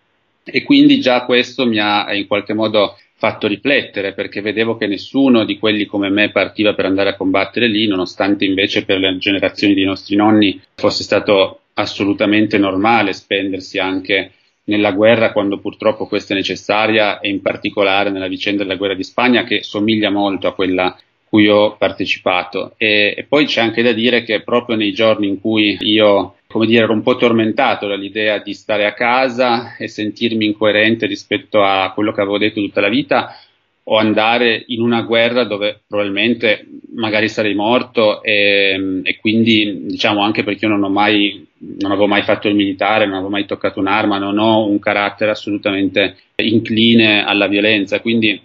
E 0.43 0.63
quindi 0.63 0.99
già 0.99 1.23
questo 1.25 1.67
mi 1.67 1.77
ha 1.77 2.11
in 2.15 2.25
qualche 2.25 2.53
modo 2.53 2.97
fatto 3.21 3.45
riflettere 3.45 4.13
perché 4.13 4.41
vedevo 4.41 4.77
che 4.77 4.87
nessuno 4.87 5.45
di 5.45 5.59
quelli 5.59 5.85
come 5.85 6.09
me 6.09 6.31
partiva 6.31 6.73
per 6.73 6.85
andare 6.85 7.09
a 7.09 7.15
combattere 7.15 7.67
lì, 7.67 7.85
nonostante 7.85 8.45
invece 8.45 8.83
per 8.83 8.97
le 8.97 9.15
generazioni 9.19 9.75
dei 9.75 9.83
nostri 9.83 10.15
nonni 10.15 10.59
fosse 10.73 11.03
stato 11.03 11.59
assolutamente 11.75 12.57
normale 12.57 13.13
spendersi 13.13 13.77
anche 13.77 14.31
nella 14.63 14.91
guerra 14.91 15.33
quando 15.33 15.59
purtroppo 15.59 16.07
questa 16.07 16.33
è 16.33 16.37
necessaria 16.37 17.19
e 17.19 17.29
in 17.29 17.43
particolare 17.43 18.09
nella 18.09 18.27
vicenda 18.27 18.63
della 18.63 18.75
guerra 18.75 18.95
di 18.95 19.03
Spagna 19.03 19.43
che 19.43 19.61
somiglia 19.61 20.09
molto 20.09 20.47
a 20.47 20.55
quella 20.55 20.97
cui 21.29 21.47
ho 21.47 21.75
partecipato. 21.77 22.73
E, 22.77 23.13
e 23.15 23.25
poi 23.29 23.45
c'è 23.45 23.61
anche 23.61 23.83
da 23.83 23.91
dire 23.91 24.23
che 24.23 24.41
proprio 24.41 24.75
nei 24.75 24.93
giorni 24.93 25.27
in 25.27 25.39
cui 25.39 25.77
io 25.81 26.37
come 26.51 26.67
dire, 26.67 26.83
ero 26.83 26.93
un 26.93 27.01
po' 27.01 27.15
tormentato 27.15 27.87
dall'idea 27.87 28.39
di 28.39 28.53
stare 28.53 28.85
a 28.85 28.93
casa 28.93 29.75
e 29.77 29.87
sentirmi 29.87 30.45
incoerente 30.45 31.05
rispetto 31.05 31.63
a 31.63 31.91
quello 31.93 32.11
che 32.11 32.21
avevo 32.21 32.37
detto 32.37 32.61
tutta 32.61 32.81
la 32.81 32.89
vita 32.89 33.35
o 33.83 33.97
andare 33.97 34.63
in 34.67 34.81
una 34.81 35.01
guerra 35.01 35.43
dove 35.43 35.81
probabilmente 35.87 36.67
magari 36.95 37.27
sarei 37.27 37.55
morto 37.55 38.21
e, 38.21 39.01
e 39.03 39.17
quindi 39.19 39.85
diciamo 39.87 40.21
anche 40.21 40.43
perché 40.43 40.65
io 40.65 40.75
non 40.75 40.91
mai 40.91 41.47
non 41.79 41.91
avevo 41.91 42.07
mai 42.07 42.23
fatto 42.23 42.47
il 42.47 42.55
militare, 42.55 43.05
non 43.05 43.15
avevo 43.15 43.29
mai 43.29 43.45
toccato 43.45 43.79
un'arma, 43.79 44.17
non 44.17 44.39
ho 44.39 44.65
un 44.67 44.79
carattere 44.79 45.31
assolutamente 45.31 46.15
incline 46.37 47.23
alla 47.23 47.47
violenza, 47.47 47.99
quindi 47.99 48.39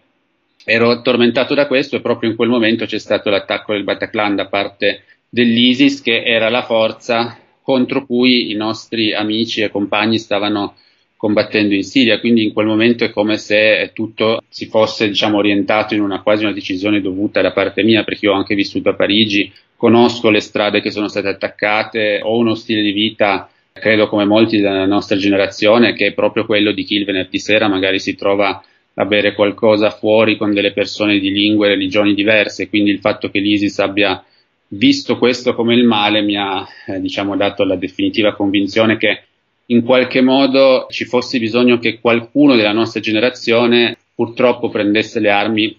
ero 0.65 1.01
tormentato 1.01 1.55
da 1.55 1.67
questo 1.67 1.97
e 1.97 2.01
proprio 2.01 2.29
in 2.29 2.37
quel 2.37 2.49
momento 2.49 2.85
c'è 2.85 2.99
stato 2.99 3.31
l'attacco 3.31 3.73
del 3.73 3.85
Bataclan 3.85 4.35
da 4.35 4.47
parte 4.47 5.05
dell'ISIS 5.29 6.03
che 6.03 6.25
era 6.25 6.51
la 6.51 6.63
forza 6.63 7.39
contro 7.67 8.07
cui 8.07 8.53
i 8.53 8.55
nostri 8.55 9.13
amici 9.13 9.61
e 9.61 9.71
compagni 9.71 10.21
stavano 10.21 10.77
combattendo 11.17 11.75
in 11.75 11.83
Siria, 11.83 12.21
quindi 12.21 12.45
in 12.45 12.53
quel 12.53 12.67
momento 12.67 13.03
è 13.03 13.11
come 13.11 13.39
se 13.39 13.91
tutto 13.93 14.45
si 14.49 14.67
fosse 14.67 15.09
diciamo, 15.09 15.39
orientato 15.39 15.93
in 15.93 16.01
una 16.01 16.23
quasi 16.23 16.45
una 16.45 16.53
decisione 16.53 17.01
dovuta 17.01 17.41
da 17.41 17.51
parte 17.51 17.83
mia, 17.83 18.05
perché 18.05 18.27
io 18.27 18.35
ho 18.35 18.37
anche 18.37 18.55
vissuto 18.55 18.91
a 18.91 18.95
Parigi, 18.95 19.53
conosco 19.75 20.31
le 20.31 20.39
strade 20.39 20.81
che 20.81 20.93
sono 20.93 21.09
state 21.09 21.27
attaccate, 21.27 22.21
ho 22.23 22.39
uno 22.39 22.55
stile 22.55 22.83
di 22.83 22.93
vita, 22.93 23.51
credo 23.73 24.07
come 24.07 24.27
molti 24.27 24.61
della 24.61 24.87
nostra 24.87 25.17
generazione, 25.17 25.93
che 25.95 26.07
è 26.07 26.13
proprio 26.13 26.47
quello 26.47 26.71
di 26.71 26.85
chi 26.85 26.95
il 26.95 27.05
venerdì 27.05 27.41
sera 27.41 27.67
magari 27.67 27.99
si 27.99 28.15
trova 28.15 28.63
a 28.95 29.05
bere 29.07 29.35
qualcosa 29.35 29.91
fuori 29.91 30.37
con 30.37 30.55
delle 30.55 30.73
persone 30.73 31.19
di 31.19 31.33
lingue 31.33 31.67
e 31.67 31.71
religioni 31.71 32.15
diverse, 32.15 32.69
quindi 32.69 32.91
il 32.91 33.01
fatto 33.01 33.29
che 33.29 33.41
l'ISIS 33.41 33.81
abbia 33.81 34.25
visto 34.69 35.19
questo 35.19 35.55
come 35.55 35.75
il 35.75 35.85
male 35.85 36.23
mi 36.23 36.37
ha 36.37 36.67
eh, 36.87 37.01
diciamo, 37.01 37.37
dato 37.37 37.65
la 37.65 37.77
definitiva 37.77 38.35
convinzione 38.35 38.97
che 38.97 39.23
in 39.67 39.83
qualche 39.83 40.21
modo 40.21 40.87
ci 40.91 41.05
fosse 41.05 41.39
bisogno 41.39 41.79
che 41.79 42.01
qualcuno 42.01 42.55
della 42.57 42.73
nostra 42.73 43.01
generazione 43.01 43.97
purtroppo 44.15 44.69
prendesse 44.69 45.21
le 45.21 45.31
armi 45.31 45.79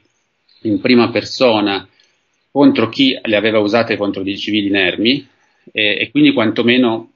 in 0.63 0.79
prima 0.79 1.10
persona 1.10 1.88
contro 2.51 2.89
chi 2.89 3.17
le 3.22 3.36
aveva 3.36 3.60
usate 3.60 3.98
contro 3.98 4.24
dei 4.24 4.38
civili 4.38 4.67
inermi 4.67 5.27
e, 5.72 5.98
e 6.00 6.12
quindi 6.12 6.34
quantomeno 6.34 7.12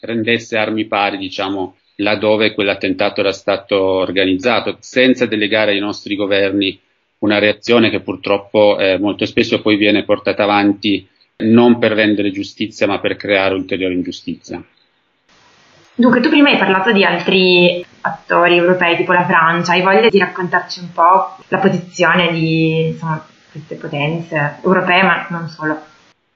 rendesse 0.00 0.56
armi 0.56 0.86
pari, 0.86 1.16
diciamo, 1.16 1.76
laddove 1.96 2.52
quell'attentato 2.52 3.20
era 3.20 3.32
stato 3.32 3.80
organizzato, 3.80 4.76
senza 4.80 5.26
delegare 5.26 5.72
ai 5.72 5.78
nostri 5.78 6.16
governi 6.16 6.78
una 7.18 7.38
reazione 7.38 7.88
che 7.88 8.00
purtroppo 8.00 8.78
eh, 8.78 8.98
molto 8.98 9.26
spesso 9.26 9.60
poi 9.60 9.76
viene 9.76 10.04
portata 10.04 10.42
avanti 10.42 11.06
non 11.42 11.78
per 11.78 11.92
rendere 11.92 12.30
giustizia 12.30 12.86
ma 12.86 13.00
per 13.00 13.16
creare 13.16 13.54
ulteriore 13.54 13.94
ingiustizia. 13.94 14.62
Dunque, 15.94 16.20
tu 16.20 16.30
prima 16.30 16.48
hai 16.48 16.56
parlato 16.56 16.90
di 16.90 17.04
altri 17.04 17.84
attori 18.00 18.56
europei 18.56 18.96
tipo 18.96 19.12
la 19.12 19.26
Francia, 19.26 19.72
hai 19.72 19.82
voglia 19.82 20.08
di 20.08 20.18
raccontarci 20.18 20.80
un 20.80 20.92
po' 20.92 21.36
la 21.48 21.58
posizione 21.58 22.32
di 22.32 22.86
insomma, 22.88 23.24
queste 23.50 23.74
potenze 23.76 24.58
europee 24.64 25.02
ma 25.02 25.26
non 25.28 25.48
solo? 25.48 25.90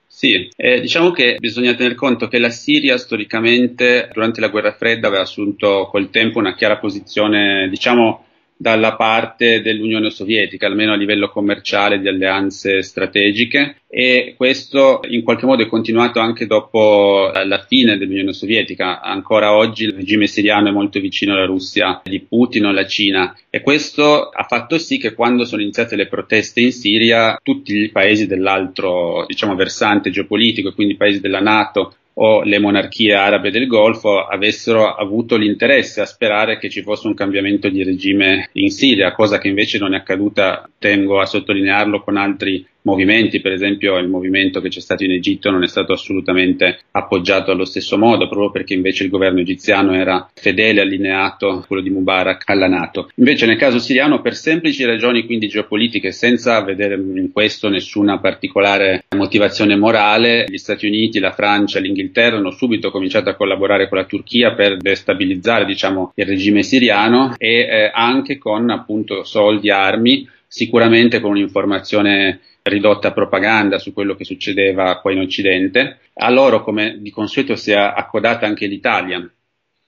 Sì, 0.07 0.49
eh, 0.57 0.81
diciamo 0.81 1.11
che 1.11 1.37
bisogna 1.39 1.75
tener 1.75 1.95
conto 1.95 2.29
che 2.29 2.39
la 2.39 2.49
Siria 2.49 2.97
storicamente 2.97 4.09
durante 4.13 4.41
la 4.41 4.49
guerra 4.49 4.73
fredda 4.73 5.09
aveva 5.09 5.23
assunto 5.23 5.89
col 5.91 6.11
tempo 6.11 6.39
una 6.39 6.55
chiara 6.55 6.79
posizione, 6.79 7.69
diciamo, 7.69 8.26
dalla 8.57 8.97
parte 8.97 9.61
dell'Unione 9.61 10.11
Sovietica, 10.11 10.67
almeno 10.67 10.93
a 10.93 10.97
livello 10.97 11.29
commerciale 11.29 12.01
di 12.01 12.09
alleanze 12.09 12.83
strategiche 12.83 13.83
e 13.89 14.35
questo 14.37 15.01
in 15.09 15.23
qualche 15.23 15.47
modo 15.47 15.63
è 15.63 15.69
continuato 15.69 16.21
anche 16.21 16.47
dopo 16.47 17.31
la 17.33 17.65
fine 17.69 17.99
dell'Unione 17.99 18.33
Sovietica. 18.33 19.01
Ancora 19.01 19.55
oggi 19.55 19.85
il 19.85 19.93
regime 19.93 20.27
siriano 20.27 20.69
è 20.69 20.73
molto 20.73 21.01
vicino 21.01 21.35
alla 21.35 21.45
Russia 21.45 22.01
di 22.05 22.21
Putin 22.21 22.67
o 22.67 22.69
alla 22.71 22.87
Cina 22.87 23.37
e 23.51 23.61
questo 23.61 24.29
ha 24.29 24.45
fatto 24.45 24.79
sì 24.79 24.99
che 24.99 25.13
quando 25.13 25.45
sono 25.45 25.63
iniziate 25.63 25.97
le 25.97 26.07
proteste 26.07 26.61
in 26.61 26.73
Siria 26.73 27.39
tutti 27.43 27.75
i 27.75 27.91
paesi 27.91 28.27
dell'altro 28.27 29.25
diciamo, 29.27 29.55
versante 29.55 30.11
geopolitico, 30.11 30.73
quindi 30.73 30.95
i 30.95 30.99
paesi 30.99 31.21
della 31.21 31.41
Nato 31.41 31.95
o 32.19 32.43
le 32.43 32.59
monarchie 32.59 33.15
arabe 33.15 33.51
del 33.51 33.67
Golfo 33.67 34.25
avessero 34.25 34.95
avuto 34.95 35.37
l'interesse 35.37 36.01
a 36.01 36.07
sperare 36.07 36.59
che 36.59 36.71
ci 36.71 36.83
fosse 36.83 37.07
un 37.07 37.15
cambiamento 37.15 37.69
di 37.69 37.83
regime 37.83 38.49
in 38.53 38.71
Siria, 38.71 39.13
cosa 39.13 39.39
che 39.39 39.49
invece 39.49 39.79
non 39.79 39.95
è 39.95 39.99
accaduta, 39.99 40.69
tengo 40.79 41.21
a 41.21 41.27
sottolinearlo, 41.27 42.03
con 42.03 42.17
altri 42.17 42.67
movimenti, 42.87 43.41
per 43.41 43.53
esempio 43.53 43.99
il 43.99 44.09
movimento 44.09 44.61
che 44.61 44.69
c'è 44.69 44.81
stato 44.81 45.03
in 45.03 45.11
Egitto 45.11 45.51
non 45.51 45.65
è 45.65 45.67
stato 45.67 45.93
assolutamente 45.93 46.79
appoggiato 46.93 47.51
allo 47.51 47.65
stesso 47.65 47.99
modo, 47.99 48.29
proprio 48.29 48.53
perché 48.53 48.75
invece 48.75 49.03
il 49.03 49.11
governo 49.11 49.41
egiziano 49.41 49.93
era 49.93 50.31
fedele, 50.33 50.81
allineato, 50.81 51.65
quello 51.67 51.83
di 51.83 51.91
Mubarak, 51.91 52.45
alla 52.47 52.69
Nato. 52.69 53.11
Invece 53.17 53.47
nel 53.47 53.59
caso 53.59 53.81
siriano, 53.81 54.23
per 54.23 54.37
semplici 54.37 54.85
ragioni 54.85 55.27
quindi 55.27 55.49
geopolitiche, 55.49 56.13
senza 56.13 56.63
vedere 56.63 56.95
in 56.95 57.31
questo 57.33 57.69
nessuna 57.69 58.21
particolare 58.21 59.05
motivazione 59.17 59.75
morale, 59.75 60.45
gli 60.49 60.57
Stati 60.57 60.87
Uniti, 60.87 61.19
la 61.19 61.33
Francia, 61.33 61.81
l'Inghilterra 61.81 62.37
hanno 62.37 62.53
subito 62.53 62.93
cominciato 62.93 63.29
a 63.29 63.35
collaborare 63.35 63.89
con 63.89 63.99
la 63.99 64.05
Turchia 64.05 64.55
per 64.55 64.77
destabilizzare 64.77 65.65
diciamo, 65.65 66.13
il 66.15 66.25
regime 66.25 66.63
siriano 66.63 67.35
e 67.37 67.59
eh, 67.59 67.91
anche 67.93 68.39
con 68.39 68.71
appunto 68.71 69.25
soldi, 69.25 69.71
armi, 69.71 70.29
sicuramente 70.47 71.21
con 71.21 71.33
un'informazione 71.33 72.41
ridotta 72.69 73.13
propaganda 73.13 73.79
su 73.79 73.93
quello 73.93 74.15
che 74.15 74.25
succedeva 74.25 74.99
qua 75.01 75.13
in 75.13 75.21
Occidente. 75.21 75.99
A 76.15 76.31
loro, 76.31 76.63
come 76.63 76.97
di 76.99 77.11
consueto, 77.11 77.57
si 77.57 77.73
è 77.73 77.77
accodata 77.77 78.47
anche 78.47 78.67
l'Italia, 78.67 79.29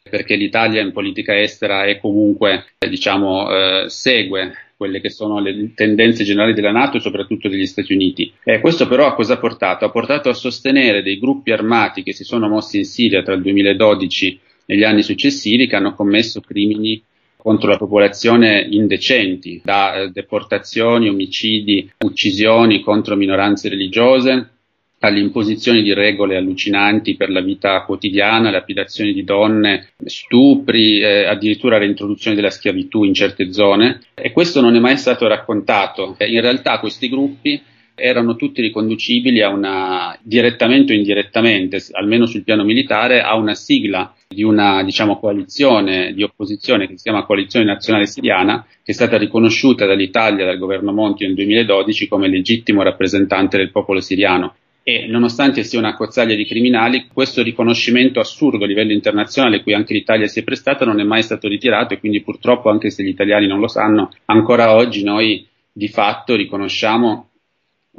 perché 0.08 0.36
l'Italia 0.36 0.82
in 0.82 0.92
politica 0.92 1.38
estera 1.38 1.84
è 1.84 1.98
comunque, 1.98 2.66
diciamo, 2.78 3.50
eh, 3.50 3.84
segue 3.88 4.52
quelle 4.76 5.00
che 5.00 5.10
sono 5.10 5.40
le 5.40 5.74
tendenze 5.74 6.22
generali 6.22 6.54
della 6.54 6.70
Nato 6.70 6.98
e 6.98 7.00
soprattutto 7.00 7.48
degli 7.48 7.66
Stati 7.66 7.92
Uniti. 7.92 8.32
Eh, 8.44 8.60
questo 8.60 8.86
però 8.86 9.06
a 9.06 9.14
cosa 9.14 9.34
ha 9.34 9.38
portato? 9.38 9.84
Ha 9.84 9.90
portato 9.90 10.28
a 10.28 10.34
sostenere 10.34 11.02
dei 11.02 11.18
gruppi 11.18 11.50
armati 11.50 12.04
che 12.04 12.12
si 12.12 12.22
sono 12.22 12.48
mossi 12.48 12.78
in 12.78 12.84
Siria 12.84 13.22
tra 13.22 13.34
il 13.34 13.42
2012 13.42 14.40
e 14.66 14.76
gli 14.76 14.84
anni 14.84 15.02
successivi 15.02 15.66
che 15.66 15.74
hanno 15.74 15.94
commesso 15.94 16.40
crimini 16.40 17.02
contro 17.48 17.70
la 17.70 17.78
popolazione 17.78 18.60
indecenti, 18.60 19.62
da 19.64 19.94
eh, 19.94 20.10
deportazioni, 20.10 21.08
omicidi, 21.08 21.90
uccisioni 22.04 22.82
contro 22.82 23.16
minoranze 23.16 23.70
religiose, 23.70 24.50
all'imposizione 24.98 25.80
di 25.80 25.94
regole 25.94 26.36
allucinanti 26.36 27.16
per 27.16 27.30
la 27.30 27.40
vita 27.40 27.84
quotidiana, 27.84 28.50
lapidazioni 28.50 29.14
di 29.14 29.24
donne, 29.24 29.92
stupri, 30.04 31.00
eh, 31.00 31.24
addirittura 31.24 31.78
reintroduzione 31.78 32.36
della 32.36 32.50
schiavitù 32.50 33.04
in 33.04 33.14
certe 33.14 33.50
zone. 33.50 34.00
E 34.14 34.30
questo 34.30 34.60
non 34.60 34.76
è 34.76 34.78
mai 34.78 34.98
stato 34.98 35.26
raccontato. 35.26 36.16
In 36.18 36.42
realtà 36.42 36.78
questi 36.80 37.08
gruppi 37.08 37.58
erano 37.98 38.36
tutti 38.36 38.62
riconducibili 38.62 39.42
a 39.42 39.50
una, 39.50 40.16
direttamente 40.22 40.92
o 40.92 40.96
indirettamente, 40.96 41.82
almeno 41.92 42.26
sul 42.26 42.44
piano 42.44 42.64
militare, 42.64 43.20
a 43.20 43.36
una 43.36 43.54
sigla 43.54 44.14
di 44.28 44.42
una 44.42 44.82
diciamo, 44.82 45.18
coalizione 45.18 46.12
di 46.12 46.22
opposizione 46.22 46.86
che 46.86 46.96
si 46.96 47.04
chiama 47.04 47.24
Coalizione 47.24 47.64
Nazionale 47.64 48.06
Siriana, 48.06 48.64
che 48.82 48.92
è 48.92 48.94
stata 48.94 49.16
riconosciuta 49.16 49.86
dall'Italia, 49.86 50.44
dal 50.44 50.58
governo 50.58 50.92
Monti 50.92 51.24
nel 51.24 51.34
2012 51.34 52.08
come 52.08 52.28
legittimo 52.28 52.82
rappresentante 52.82 53.56
del 53.56 53.70
popolo 53.70 54.00
siriano. 54.00 54.54
e 54.82 55.06
nonostante 55.06 55.64
sia 55.64 55.78
una 55.78 55.94
cozzaglia 55.94 56.34
di 56.34 56.46
criminali, 56.46 57.08
questo 57.12 57.42
riconoscimento 57.42 58.20
assurdo 58.20 58.64
a 58.64 58.66
livello 58.66 58.92
internazionale, 58.92 59.62
cui 59.62 59.74
anche 59.74 59.92
l'Italia 59.92 60.26
si 60.28 60.40
è 60.40 60.44
prestata, 60.44 60.86
non 60.86 60.98
è 60.98 61.04
mai 61.04 61.22
stato 61.22 61.46
ritirato 61.46 61.92
e 61.92 61.98
quindi 61.98 62.22
purtroppo, 62.22 62.70
anche 62.70 62.88
se 62.88 63.02
gli 63.02 63.08
italiani 63.08 63.46
non 63.46 63.60
lo 63.60 63.68
sanno, 63.68 64.10
ancora 64.24 64.74
oggi 64.74 65.04
noi 65.04 65.46
di 65.70 65.88
fatto 65.88 66.34
riconosciamo 66.34 67.27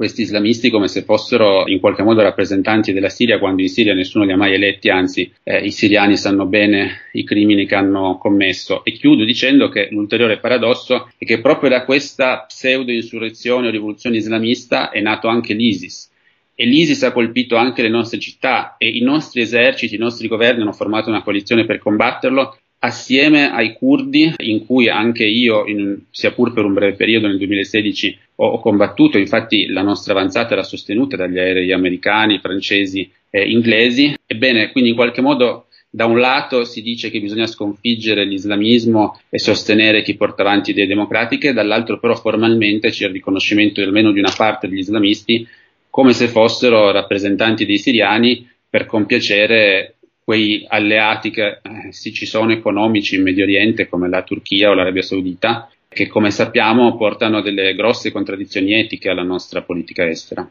questi 0.00 0.22
islamisti 0.22 0.70
come 0.70 0.88
se 0.88 1.02
fossero 1.02 1.68
in 1.68 1.78
qualche 1.78 2.02
modo 2.02 2.22
rappresentanti 2.22 2.94
della 2.94 3.10
Siria, 3.10 3.38
quando 3.38 3.60
in 3.60 3.68
Siria 3.68 3.92
nessuno 3.92 4.24
li 4.24 4.32
ha 4.32 4.36
mai 4.38 4.54
eletti, 4.54 4.88
anzi 4.88 5.30
eh, 5.42 5.58
i 5.58 5.70
siriani 5.70 6.16
sanno 6.16 6.46
bene 6.46 7.10
i 7.12 7.22
crimini 7.22 7.66
che 7.66 7.74
hanno 7.74 8.16
commesso. 8.16 8.82
E 8.82 8.92
chiudo 8.92 9.24
dicendo 9.24 9.68
che 9.68 9.88
l'ulteriore 9.90 10.38
paradosso 10.38 11.10
è 11.18 11.26
che 11.26 11.42
proprio 11.42 11.68
da 11.68 11.84
questa 11.84 12.46
pseudo-insurrezione 12.48 13.68
o 13.68 13.70
rivoluzione 13.70 14.16
islamista 14.16 14.88
è 14.88 15.02
nato 15.02 15.28
anche 15.28 15.52
l'ISIS. 15.52 16.10
E 16.54 16.64
l'ISIS 16.64 17.02
ha 17.02 17.12
colpito 17.12 17.56
anche 17.56 17.82
le 17.82 17.90
nostre 17.90 18.18
città 18.18 18.76
e 18.78 18.88
i 18.88 19.02
nostri 19.02 19.42
eserciti, 19.42 19.96
i 19.96 19.98
nostri 19.98 20.28
governi 20.28 20.62
hanno 20.62 20.72
formato 20.72 21.10
una 21.10 21.22
coalizione 21.22 21.66
per 21.66 21.78
combatterlo 21.78 22.56
assieme 22.80 23.50
ai 23.50 23.74
curdi, 23.74 24.34
in 24.38 24.64
cui 24.64 24.88
anche 24.88 25.24
io, 25.24 25.66
in, 25.66 25.98
sia 26.10 26.32
pur 26.32 26.52
per 26.52 26.64
un 26.64 26.72
breve 26.72 26.96
periodo 26.96 27.26
nel 27.26 27.38
2016, 27.38 28.18
ho, 28.36 28.46
ho, 28.46 28.60
combattuto, 28.60 29.18
infatti 29.18 29.66
la 29.66 29.82
nostra 29.82 30.12
avanzata 30.12 30.52
era 30.52 30.62
sostenuta 30.62 31.16
dagli 31.16 31.38
aerei 31.38 31.72
americani, 31.72 32.38
francesi 32.38 33.10
e 33.28 33.50
inglesi. 33.50 34.14
Ebbene, 34.26 34.70
quindi 34.72 34.90
in 34.90 34.96
qualche 34.96 35.20
modo 35.20 35.66
da 35.90 36.06
un 36.06 36.20
lato 36.20 36.64
si 36.64 36.82
dice 36.82 37.10
che 37.10 37.20
bisogna 37.20 37.46
sconfiggere 37.46 38.24
l'islamismo 38.24 39.20
e 39.28 39.38
sostenere 39.38 40.02
chi 40.02 40.14
porta 40.14 40.42
avanti 40.42 40.70
idee 40.70 40.86
democratiche, 40.86 41.52
dall'altro 41.52 41.98
però 41.98 42.14
formalmente 42.14 42.90
c'è 42.90 43.06
il 43.06 43.12
riconoscimento 43.12 43.82
almeno 43.82 44.12
di 44.12 44.20
una 44.20 44.32
parte 44.34 44.68
degli 44.68 44.78
islamisti 44.78 45.46
come 45.90 46.12
se 46.12 46.28
fossero 46.28 46.92
rappresentanti 46.92 47.66
dei 47.66 47.78
siriani 47.78 48.48
per 48.70 48.86
compiacere 48.86 49.96
quei 50.30 50.64
alleati 50.68 51.30
che 51.30 51.58
eh, 51.60 51.90
sì, 51.90 52.12
ci 52.12 52.24
sono 52.24 52.52
economici 52.52 53.16
in 53.16 53.24
Medio 53.24 53.42
Oriente 53.42 53.88
come 53.88 54.08
la 54.08 54.22
Turchia 54.22 54.70
o 54.70 54.74
l'Arabia 54.74 55.02
Saudita, 55.02 55.68
che 55.88 56.06
come 56.06 56.30
sappiamo 56.30 56.96
portano 56.96 57.40
delle 57.40 57.74
grosse 57.74 58.12
contraddizioni 58.12 58.74
etiche 58.74 59.10
alla 59.10 59.24
nostra 59.24 59.62
politica 59.62 60.06
estera. 60.06 60.48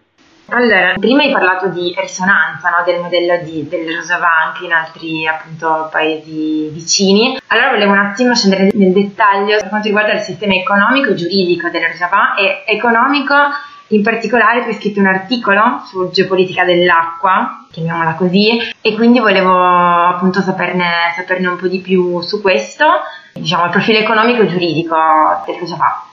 Allora, 0.49 0.95
prima 0.99 1.21
hai 1.21 1.31
parlato 1.31 1.69
di 1.69 1.95
risonanza 1.95 2.69
no, 2.69 2.83
del 2.83 2.99
modello 2.99 3.41
di, 3.41 3.69
del 3.69 3.95
Rojava 3.95 4.47
anche 4.47 4.65
in 4.65 4.73
altri 4.73 5.25
appunto, 5.25 5.87
paesi 5.89 6.67
vicini. 6.73 7.39
Allora 7.47 7.69
volevo 7.69 7.93
un 7.93 7.99
attimo 7.99 8.35
scendere 8.35 8.71
nel 8.73 8.91
dettaglio 8.91 9.59
per 9.59 9.69
quanto 9.69 9.87
riguarda 9.87 10.11
il 10.11 10.21
sistema 10.21 10.55
economico 10.55 11.11
e 11.11 11.15
giuridico 11.15 11.69
del 11.69 11.83
Rojava 11.83 12.35
e 12.35 12.63
economico 12.65 13.33
in 13.89 14.03
particolare 14.03 14.61
tu 14.61 14.67
hai 14.67 14.75
scritto 14.75 14.99
un 14.99 15.07
articolo 15.07 15.81
su 15.85 16.09
geopolitica 16.11 16.63
dell'acqua, 16.63 17.65
chiamiamola 17.71 18.15
così, 18.15 18.59
e 18.81 18.95
quindi 18.95 19.19
volevo 19.19 19.53
appunto 19.63 20.41
saperne, 20.41 21.13
saperne 21.15 21.47
un 21.47 21.57
po' 21.57 21.67
di 21.67 21.79
più 21.79 22.21
su 22.21 22.41
questo, 22.41 22.85
diciamo 23.33 23.65
il 23.65 23.71
profilo 23.71 23.99
economico 23.99 24.41
e 24.41 24.47
giuridico 24.47 24.95
del 25.45 25.57
cosa 25.57 25.75
fa. 25.75 26.03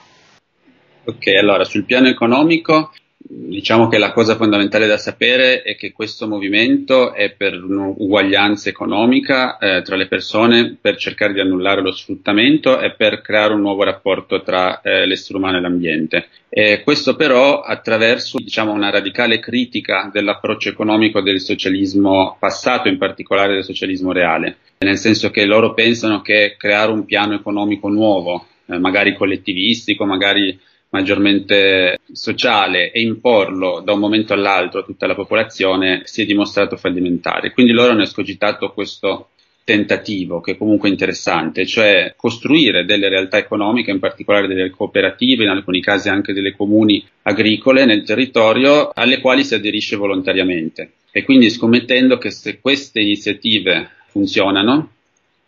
Ok, 1.05 1.27
allora 1.39 1.63
sul 1.63 1.85
piano 1.85 2.07
economico 2.07 2.91
diciamo 3.29 3.87
che 3.87 3.97
la 3.97 4.13
cosa 4.13 4.35
fondamentale 4.35 4.87
da 4.87 4.97
sapere 4.97 5.61
è 5.61 5.75
che 5.75 5.91
questo 5.91 6.27
movimento 6.27 7.13
è 7.13 7.31
per 7.31 7.61
un'uguaglianza 7.61 8.69
economica 8.69 9.57
eh, 9.57 9.81
tra 9.81 9.97
le 9.97 10.07
persone, 10.07 10.77
per 10.79 10.95
cercare 10.95 11.33
di 11.33 11.41
annullare 11.41 11.81
lo 11.81 11.91
sfruttamento 11.91 12.79
e 12.79 12.93
per 12.95 13.21
creare 13.21 13.53
un 13.53 13.61
nuovo 13.61 13.83
rapporto 13.83 14.41
tra 14.41 14.79
eh, 14.81 15.05
l'essere 15.05 15.37
umano 15.37 15.57
e 15.57 15.61
l'ambiente. 15.61 16.27
E 16.49 16.81
questo 16.83 17.15
però 17.15 17.59
attraverso 17.59 18.37
diciamo, 18.39 18.71
una 18.71 18.89
radicale 18.89 19.39
critica 19.39 20.09
dell'approccio 20.11 20.69
economico 20.69 21.21
del 21.21 21.41
socialismo 21.41 22.37
passato, 22.39 22.87
in 22.87 22.97
particolare 22.97 23.53
del 23.53 23.65
socialismo 23.65 24.13
reale, 24.13 24.57
nel 24.79 24.97
senso 24.97 25.29
che 25.31 25.45
loro 25.45 25.73
pensano 25.73 26.21
che 26.21 26.55
creare 26.57 26.91
un 26.91 27.03
piano 27.03 27.33
economico 27.33 27.89
nuovo, 27.89 28.47
eh, 28.67 28.77
magari 28.77 29.15
collettivistico, 29.15 30.05
magari 30.05 30.57
maggiormente 30.97 31.99
sociale 32.11 32.91
e 32.91 33.01
imporlo 33.01 33.81
da 33.85 33.93
un 33.93 33.99
momento 33.99 34.33
all'altro 34.33 34.79
a 34.79 34.83
tutta 34.83 35.05
la 35.05 35.13
popolazione 35.13 36.01
si 36.05 36.23
è 36.23 36.25
dimostrato 36.25 36.75
fallimentare. 36.75 37.51
Quindi 37.51 37.71
loro 37.71 37.91
hanno 37.91 38.01
escogitato 38.01 38.71
questo 38.71 39.29
tentativo 39.63 40.39
che 40.39 40.53
è 40.53 40.57
comunque 40.57 40.89
interessante, 40.89 41.67
cioè 41.67 42.13
costruire 42.15 42.85
delle 42.85 43.09
realtà 43.09 43.37
economiche, 43.37 43.91
in 43.91 43.99
particolare 43.99 44.47
delle 44.47 44.71
cooperative, 44.71 45.43
in 45.43 45.49
alcuni 45.49 45.81
casi 45.81 46.09
anche 46.09 46.33
delle 46.33 46.55
comuni 46.55 47.05
agricole 47.23 47.85
nel 47.85 48.03
territorio 48.03 48.89
alle 48.93 49.19
quali 49.19 49.43
si 49.43 49.53
aderisce 49.53 49.97
volontariamente. 49.97 50.93
E 51.11 51.23
quindi 51.23 51.49
scommettendo 51.49 52.17
che 52.17 52.31
se 52.31 52.59
queste 52.59 53.01
iniziative 53.01 53.89
funzionano, 54.07 54.91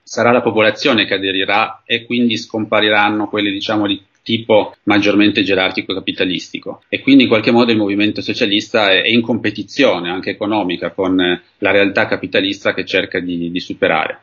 sarà 0.03 0.31
la 0.31 0.41
popolazione 0.41 1.05
che 1.05 1.13
aderirà 1.13 1.83
e 1.85 2.05
quindi 2.05 2.35
scompariranno 2.35 3.29
quelle 3.29 3.51
diciamo 3.51 3.87
di 3.87 4.01
tipo 4.29 4.75
maggiormente 4.83 5.41
gerarchico 5.41 5.91
capitalistico 5.91 6.83
e 6.87 7.01
quindi 7.01 7.23
in 7.23 7.29
qualche 7.29 7.49
modo 7.49 7.71
il 7.71 7.79
movimento 7.79 8.21
socialista 8.21 8.91
è, 8.91 9.07
in 9.07 9.21
competizione 9.21 10.11
anche 10.11 10.29
economica 10.29 10.91
con 10.91 11.19
eh, 11.19 11.41
la 11.57 11.71
realtà 11.71 12.05
capitalista 12.05 12.75
che 12.75 12.85
cerca 12.85 13.19
di, 13.19 13.49
di 13.49 13.59
superare. 13.59 14.19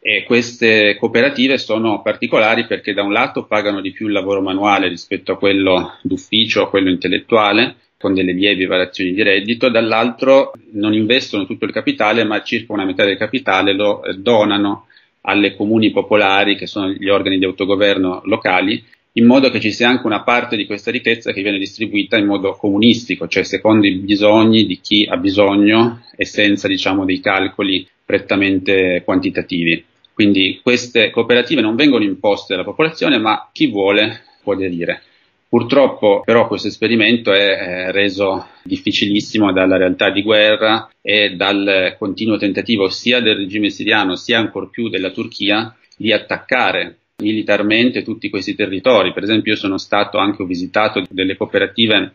E 0.00 0.24
queste 0.24 0.96
cooperative 0.98 1.58
sono 1.58 2.00
particolari 2.00 2.64
perché 2.64 2.94
da 2.94 3.02
un 3.02 3.12
lato 3.12 3.44
pagano 3.44 3.82
di 3.82 3.92
più 3.92 4.06
il 4.06 4.14
lavoro 4.14 4.40
manuale 4.40 4.88
rispetto 4.88 5.32
a 5.32 5.36
quello 5.36 5.98
d'ufficio, 6.00 6.62
a 6.62 6.70
quello 6.70 6.88
intellettuale, 6.88 7.74
con 7.98 8.14
delle 8.14 8.32
lievi 8.32 8.64
variazioni 8.64 9.12
di 9.12 9.22
reddito, 9.22 9.68
dall'altro 9.68 10.52
non 10.72 10.94
investono 10.94 11.44
tutto 11.44 11.66
il 11.66 11.72
capitale, 11.72 12.24
ma 12.24 12.42
circa 12.42 12.72
una 12.72 12.86
metà 12.86 13.04
del 13.04 13.18
capitale 13.18 13.74
lo 13.74 14.02
eh, 14.04 14.14
donano 14.14 14.86
alle 15.20 15.54
comuni 15.54 15.90
popolari, 15.90 16.56
che 16.56 16.66
sono 16.66 16.88
gli 16.88 17.10
organi 17.10 17.36
di 17.36 17.44
autogoverno 17.44 18.22
locali, 18.24 18.82
in 19.14 19.26
modo 19.26 19.50
che 19.50 19.60
ci 19.60 19.72
sia 19.72 19.88
anche 19.88 20.06
una 20.06 20.22
parte 20.22 20.56
di 20.56 20.66
questa 20.66 20.90
ricchezza 20.90 21.32
che 21.32 21.42
viene 21.42 21.58
distribuita 21.58 22.16
in 22.16 22.26
modo 22.26 22.52
comunistico, 22.52 23.26
cioè 23.26 23.42
secondo 23.42 23.86
i 23.86 23.96
bisogni 23.96 24.66
di 24.66 24.80
chi 24.80 25.06
ha 25.08 25.16
bisogno 25.16 26.04
e 26.16 26.24
senza 26.24 26.68
diciamo, 26.68 27.04
dei 27.04 27.20
calcoli 27.20 27.86
prettamente 28.04 29.02
quantitativi. 29.04 29.84
Quindi 30.12 30.60
queste 30.62 31.10
cooperative 31.10 31.60
non 31.60 31.76
vengono 31.76 32.04
imposte 32.04 32.54
alla 32.54 32.64
popolazione, 32.64 33.18
ma 33.18 33.48
chi 33.52 33.68
vuole 33.68 34.22
può 34.42 34.52
aderire. 34.52 35.02
Purtroppo 35.48 36.22
però 36.24 36.46
questo 36.46 36.68
esperimento 36.68 37.32
è 37.32 37.90
reso 37.90 38.46
difficilissimo 38.62 39.52
dalla 39.52 39.76
realtà 39.76 40.10
di 40.10 40.22
guerra 40.22 40.88
e 41.02 41.34
dal 41.34 41.96
continuo 41.98 42.36
tentativo 42.36 42.88
sia 42.88 43.20
del 43.20 43.36
regime 43.36 43.70
siriano 43.70 44.14
sia 44.14 44.38
ancor 44.38 44.70
più 44.70 44.88
della 44.88 45.10
Turchia 45.10 45.74
di 45.96 46.12
attaccare 46.12 46.98
militarmente 47.20 48.02
tutti 48.02 48.30
questi 48.30 48.54
territori. 48.54 49.12
Per 49.12 49.22
esempio 49.22 49.52
io 49.52 49.58
sono 49.58 49.78
stato 49.78 50.18
anche, 50.18 50.42
ho 50.42 50.46
visitato 50.46 51.04
delle 51.08 51.36
cooperative 51.36 52.14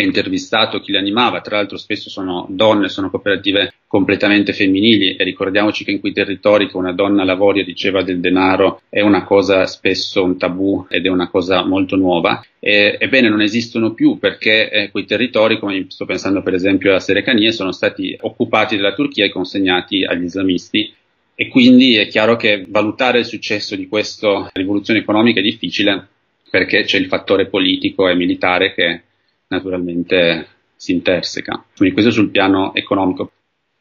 e 0.00 0.04
intervistato 0.04 0.80
chi 0.80 0.92
le 0.92 0.98
animava, 0.98 1.40
tra 1.40 1.56
l'altro 1.56 1.76
spesso 1.76 2.08
sono 2.08 2.46
donne, 2.48 2.88
sono 2.88 3.10
cooperative 3.10 3.74
completamente 3.86 4.52
femminili 4.52 5.16
e 5.16 5.24
ricordiamoci 5.24 5.84
che 5.84 5.90
in 5.90 6.00
quei 6.00 6.12
territori 6.12 6.68
che 6.68 6.76
una 6.76 6.92
donna 6.92 7.24
lavori 7.24 7.60
e 7.60 7.64
riceva 7.64 8.02
del 8.02 8.20
denaro 8.20 8.82
è 8.88 9.00
una 9.00 9.24
cosa 9.24 9.66
spesso 9.66 10.22
un 10.22 10.38
tabù 10.38 10.86
ed 10.88 11.04
è 11.04 11.08
una 11.08 11.28
cosa 11.28 11.64
molto 11.64 11.96
nuova. 11.96 12.42
E, 12.58 12.96
ebbene 12.98 13.28
non 13.28 13.42
esistono 13.42 13.92
più 13.92 14.18
perché 14.18 14.70
eh, 14.70 14.90
quei 14.90 15.04
territori, 15.04 15.58
come 15.58 15.84
sto 15.88 16.06
pensando 16.06 16.42
per 16.42 16.54
esempio 16.54 16.90
alla 16.90 17.00
Serecanie, 17.00 17.52
sono 17.52 17.72
stati 17.72 18.16
occupati 18.20 18.76
dalla 18.76 18.94
Turchia 18.94 19.26
e 19.26 19.30
consegnati 19.30 20.04
agli 20.04 20.24
islamisti 20.24 20.94
e 21.40 21.48
quindi 21.48 21.96
è 21.96 22.06
chiaro 22.06 22.36
che 22.36 22.66
valutare 22.68 23.20
il 23.20 23.24
successo 23.24 23.74
di 23.74 23.88
questa 23.88 24.50
rivoluzione 24.52 25.00
economica 25.00 25.40
è 25.40 25.42
difficile 25.42 26.06
perché 26.50 26.84
c'è 26.84 26.98
il 26.98 27.06
fattore 27.06 27.46
politico 27.46 28.06
e 28.06 28.14
militare 28.14 28.74
che 28.74 29.00
naturalmente 29.46 30.46
si 30.76 30.92
interseca. 30.92 31.64
Quindi 31.74 31.94
questo 31.94 32.12
sul 32.12 32.28
piano 32.28 32.74
economico. 32.74 33.32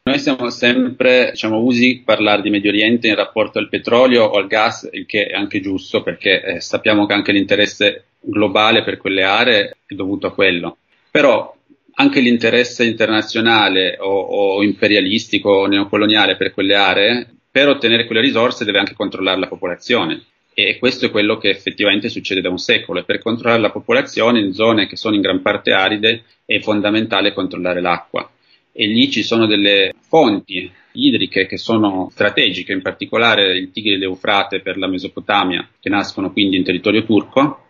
Noi 0.04 0.20
siamo 0.20 0.50
sempre 0.50 1.32
diciamo, 1.32 1.60
usi 1.60 2.02
parlare 2.06 2.42
di 2.42 2.50
Medio 2.50 2.70
Oriente 2.70 3.10
in 3.10 3.16
rapporto 3.16 3.60
al 3.60 3.68
petrolio 3.68 4.24
o 4.24 4.38
al 4.38 4.48
gas, 4.48 4.88
il 4.94 5.06
che 5.06 5.26
è 5.26 5.36
anche 5.36 5.60
giusto 5.60 6.02
perché 6.02 6.42
eh, 6.42 6.62
sappiamo 6.62 7.06
che 7.06 7.14
anche 7.14 7.34
l'interesse 7.34 8.06
globale 8.22 8.86
per 8.86 8.96
quelle 8.96 9.24
aree 9.24 9.76
è 9.86 9.96
dovuto 9.96 10.28
a 10.28 10.34
quello. 10.34 10.78
Però 11.12 11.54
anche 11.96 12.22
l'interesse 12.22 12.86
internazionale 12.86 13.98
o, 14.00 14.08
o 14.08 14.64
imperialistico 14.64 15.50
o 15.50 15.66
neocoloniale 15.66 16.38
per 16.38 16.54
quelle 16.54 16.76
aree 16.76 17.34
per 17.60 17.68
ottenere 17.68 18.06
quelle 18.06 18.22
risorse 18.22 18.64
deve 18.64 18.80
anche 18.80 18.94
controllare 18.94 19.38
la 19.38 19.48
popolazione. 19.48 20.24
E 20.54 20.78
questo 20.80 21.08
è 21.08 21.12
quello 21.12 21.38
che 21.38 21.50
effettivamente 21.50 22.08
succede 22.08 22.40
da 22.40 22.50
un 22.50 22.58
secolo. 22.58 23.00
E 23.00 23.04
per 23.04 23.20
controllare 23.20 23.60
la 23.60 23.70
popolazione 23.70 24.40
in 24.40 24.54
zone 24.54 24.88
che 24.88 24.96
sono 24.96 25.16
in 25.16 25.22
gran 25.22 25.42
parte 25.42 25.74
aride 25.74 26.24
è 26.46 26.60
fondamentale 26.60 27.34
controllare 27.34 27.82
l'acqua. 27.82 28.30
E 28.72 28.88
lì 28.88 29.12
ci 29.12 29.24
sono 29.24 29.46
delle 29.46 29.92
fonti 30.08 30.72
idriche 30.94 31.48
che 31.48 31.58
sono 31.58 32.08
strategiche, 32.12 32.72
in 32.72 32.82
particolare 32.82 33.58
il 33.58 33.72
Tigri 33.72 33.94
e 33.94 33.98
l'Eufrate 33.98 34.62
per 34.62 34.78
la 34.78 34.88
Mesopotamia, 34.88 35.68
che 35.82 35.90
nascono 35.90 36.32
quindi 36.32 36.56
in 36.56 36.64
territorio 36.64 37.04
turco. 37.04 37.66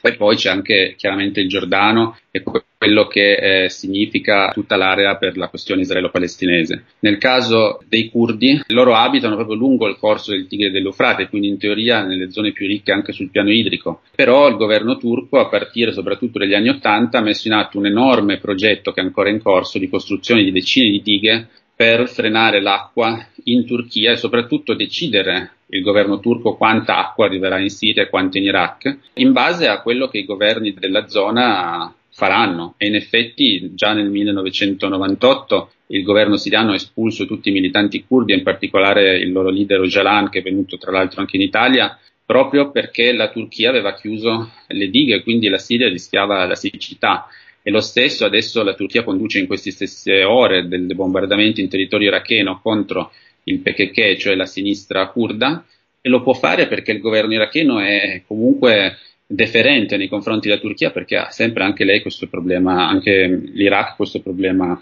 E 0.00 0.14
poi 0.14 0.36
c'è 0.36 0.48
anche 0.48 0.94
chiaramente 0.96 1.40
il 1.40 1.48
Giordano 1.48 2.18
e 2.30 2.42
quello 2.78 3.06
che 3.06 3.64
eh, 3.64 3.68
significa 3.70 4.50
tutta 4.52 4.76
l'area 4.76 5.16
per 5.16 5.36
la 5.36 5.48
questione 5.48 5.80
israelo-palestinese. 5.82 6.84
Nel 7.00 7.18
caso 7.18 7.80
dei 7.88 8.10
curdi, 8.10 8.60
loro 8.68 8.94
abitano 8.94 9.34
proprio 9.34 9.56
lungo 9.56 9.88
il 9.88 9.96
corso 9.96 10.32
del 10.32 10.46
Tigre 10.46 10.70
dell'Eufrate, 10.70 11.28
quindi 11.28 11.48
in 11.48 11.58
teoria 11.58 12.04
nelle 12.04 12.30
zone 12.30 12.52
più 12.52 12.66
ricche 12.66 12.92
anche 12.92 13.12
sul 13.12 13.30
piano 13.30 13.50
idrico. 13.50 14.02
Però 14.14 14.48
il 14.48 14.56
governo 14.56 14.98
turco, 14.98 15.38
a 15.38 15.48
partire 15.48 15.92
soprattutto 15.92 16.38
dagli 16.38 16.54
anni 16.54 16.68
Ottanta, 16.68 17.18
ha 17.18 17.22
messo 17.22 17.48
in 17.48 17.54
atto 17.54 17.78
un 17.78 17.86
enorme 17.86 18.38
progetto 18.38 18.92
che 18.92 19.00
è 19.00 19.04
ancora 19.04 19.30
in 19.30 19.40
corso 19.40 19.78
di 19.78 19.88
costruzione 19.88 20.44
di 20.44 20.52
decine 20.52 20.90
di 20.90 21.02
dighe 21.02 21.48
per 21.74 22.08
frenare 22.08 22.62
l'acqua 22.62 23.26
in 23.44 23.66
Turchia 23.66 24.12
e 24.12 24.16
soprattutto 24.16 24.74
decidere 24.74 25.50
il 25.68 25.82
governo 25.82 26.20
turco 26.20 26.56
quanta 26.56 26.96
acqua 26.96 27.26
arriverà 27.26 27.58
in 27.58 27.68
Siria 27.68 28.02
e 28.02 28.08
quanta 28.08 28.38
in 28.38 28.44
Iraq, 28.44 28.98
in 29.14 29.32
base 29.32 29.66
a 29.66 29.82
quello 29.82 30.08
che 30.08 30.18
i 30.18 30.24
governi 30.24 30.72
della 30.72 31.06
zona 31.08 31.92
faranno. 32.16 32.74
E 32.78 32.86
in 32.86 32.94
effetti 32.94 33.74
già 33.74 33.92
nel 33.92 34.08
1998 34.08 35.70
il 35.88 36.02
governo 36.02 36.38
siriano 36.38 36.72
ha 36.72 36.76
espulso 36.76 37.26
tutti 37.26 37.50
i 37.50 37.52
militanti 37.52 38.06
curdi, 38.06 38.32
in 38.32 38.42
particolare 38.42 39.18
il 39.18 39.30
loro 39.30 39.50
leader 39.50 39.80
Öcalan, 39.80 40.30
che 40.30 40.38
è 40.38 40.42
venuto 40.42 40.78
tra 40.78 40.90
l'altro 40.90 41.20
anche 41.20 41.36
in 41.36 41.42
Italia, 41.42 41.96
proprio 42.24 42.70
perché 42.70 43.12
la 43.12 43.28
Turchia 43.28 43.68
aveva 43.68 43.92
chiuso 43.92 44.50
le 44.68 44.88
dighe, 44.88 45.22
quindi 45.22 45.48
la 45.48 45.58
Siria 45.58 45.90
rischiava 45.90 46.46
la 46.46 46.54
siccità. 46.54 47.28
E 47.62 47.70
lo 47.70 47.80
stesso 47.80 48.24
adesso 48.24 48.62
la 48.62 48.74
Turchia 48.74 49.04
conduce 49.04 49.38
in 49.38 49.46
queste 49.46 49.70
stesse 49.70 50.24
ore 50.24 50.66
dei 50.68 50.94
bombardamenti 50.94 51.60
in 51.60 51.68
territorio 51.68 52.08
iracheno 52.08 52.60
contro 52.62 53.12
il 53.44 53.58
PKK, 53.58 54.16
cioè 54.16 54.34
la 54.34 54.46
sinistra 54.46 55.06
kurda, 55.08 55.66
e 56.00 56.08
lo 56.08 56.22
può 56.22 56.32
fare 56.32 56.66
perché 56.66 56.92
il 56.92 57.00
governo 57.00 57.34
iracheno 57.34 57.78
è 57.78 58.22
comunque 58.26 58.96
deferente 59.26 59.96
nei 59.96 60.08
confronti 60.08 60.48
della 60.48 60.60
Turchia 60.60 60.90
perché 60.90 61.16
ha 61.16 61.30
sempre 61.30 61.64
anche 61.64 61.84
lei 61.84 62.00
questo 62.00 62.28
problema, 62.28 62.88
anche 62.88 63.26
l'Iraq 63.26 63.96
questo 63.96 64.20
problema 64.20 64.80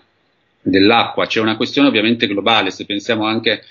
dell'acqua. 0.61 1.27
C'è 1.27 1.41
una 1.41 1.57
questione 1.57 1.89
ovviamente 1.89 2.27
globale, 2.27 2.71
se 2.71 2.85
pensiamo 2.85 3.25
anche, 3.25 3.63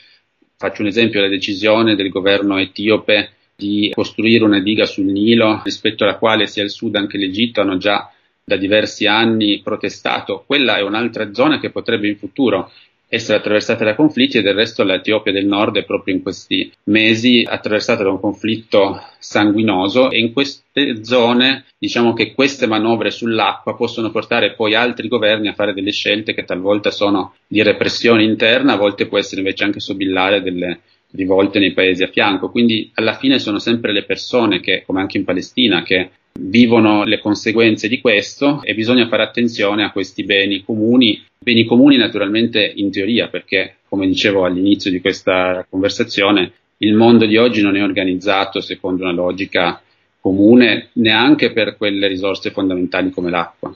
faccio 0.58 0.82
un 0.82 0.88
esempio, 0.88 1.20
alla 1.20 1.30
decisione 1.30 1.96
del 1.96 2.10
governo 2.10 2.58
etiope 2.58 3.32
di 3.56 3.92
costruire 3.94 4.44
una 4.44 4.60
diga 4.60 4.86
sul 4.86 5.06
Nilo 5.06 5.62
rispetto 5.64 6.04
alla 6.04 6.18
quale 6.18 6.48
sia 6.48 6.64
il 6.64 6.72
Sudan 6.72 7.08
che 7.08 7.18
l'Egitto 7.18 7.62
hanno 7.62 7.78
già 7.78 8.12
da 8.44 8.58
diversi 8.58 9.06
anni 9.06 9.62
protestato, 9.64 10.44
quella 10.46 10.76
è 10.76 10.82
un'altra 10.82 11.34
zona 11.34 11.60
che 11.60 11.70
potrebbe 11.70 12.10
in 12.10 12.18
futuro 12.18 12.72
essere 13.14 13.38
attraversata 13.38 13.84
da 13.84 13.94
conflitti 13.94 14.40
e 14.40 14.42
del 14.42 14.56
resto 14.56 14.84
l'Etiopia 14.84 15.32
del 15.32 15.46
Nord 15.46 15.78
è 15.78 15.84
proprio 15.84 16.16
in 16.16 16.24
questi 16.24 16.72
mesi 16.86 17.46
attraversata 17.48 18.02
da 18.02 18.10
un 18.10 18.20
conflitto 18.20 19.00
sanguinoso 19.20 20.10
e 20.10 20.18
in 20.18 20.34
queste 20.34 21.06
zone 21.06 21.66
diciamo 21.78 22.14
che 22.14 22.34
queste 22.34 22.66
manovre 22.66 23.12
sull'acqua 23.12 23.76
possono 23.76 24.10
portare 24.10 24.56
poi 24.56 24.74
altri 24.74 25.08
governi 25.08 25.48
a 25.48 25.54
fare 25.54 25.76
delle 25.76 25.92
scelte 25.92 26.34
che 26.34 26.44
talvolta 26.44 26.90
sono 26.90 27.36
di 27.46 27.62
repressione 27.62 28.24
interna, 28.24 28.74
a 28.74 28.78
volte 28.78 29.06
può 29.06 29.20
essere 29.20 29.42
invece 29.42 29.64
anche 29.64 29.80
sobillare 29.80 30.42
delle 30.42 30.80
rivolte 31.16 31.60
nei 31.60 31.74
paesi 31.74 32.04
a 32.04 32.08
fianco. 32.08 32.50
Quindi 32.50 32.92
alla 32.96 33.14
fine 33.14 33.40
sono 33.40 33.60
sempre 33.60 33.92
le 33.92 34.04
persone 34.04 34.60
che, 34.60 34.84
come 34.86 35.00
anche 35.00 35.18
in 35.18 35.24
Palestina, 35.24 35.84
che 35.84 36.10
vivono 36.40 37.04
le 37.04 37.20
conseguenze 37.20 37.88
di 37.88 38.02
questo 38.02 38.62
e 38.64 38.74
bisogna 38.74 39.08
fare 39.08 39.24
attenzione 39.24 39.84
a 39.84 39.92
questi 39.92 40.24
beni 40.24 40.64
comuni, 40.64 41.22
beni 41.38 41.66
comuni 41.66 41.96
naturalmente 41.96 42.72
in 42.76 42.90
teoria 42.90 43.28
perché 43.28 43.76
come 43.88 44.08
dicevo 44.08 44.44
all'inizio 44.44 44.90
di 44.90 45.00
questa 45.00 45.66
conversazione 45.70 46.52
il 46.78 46.96
mondo 46.96 47.26
di 47.28 47.38
oggi 47.38 47.62
non 47.62 47.76
è 47.76 47.84
organizzato 47.84 48.62
secondo 48.62 49.04
una 49.04 49.14
logica 49.14 49.80
comune 50.20 50.90
neanche 50.94 51.52
per 51.52 51.78
quelle 51.78 52.08
risorse 52.08 52.52
fondamentali 52.52 53.12
come 53.12 53.30
l'acqua. 53.30 53.76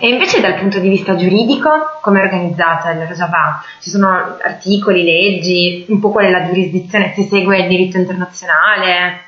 E 0.00 0.10
invece 0.10 0.40
dal 0.40 0.54
punto 0.54 0.78
di 0.78 0.88
vista 0.88 1.16
giuridico, 1.16 1.68
come 2.00 2.20
è 2.20 2.24
organizzata 2.24 2.92
il 2.92 3.04
Rojava? 3.04 3.64
Ci 3.80 3.90
sono 3.90 4.06
articoli, 4.40 5.02
leggi, 5.02 5.86
un 5.88 5.98
po' 5.98 6.12
qual 6.12 6.26
è 6.26 6.30
la 6.30 6.46
giurisdizione, 6.46 7.12
si 7.16 7.24
segue 7.24 7.58
il 7.58 7.66
diritto 7.66 7.96
internazionale? 7.96 9.22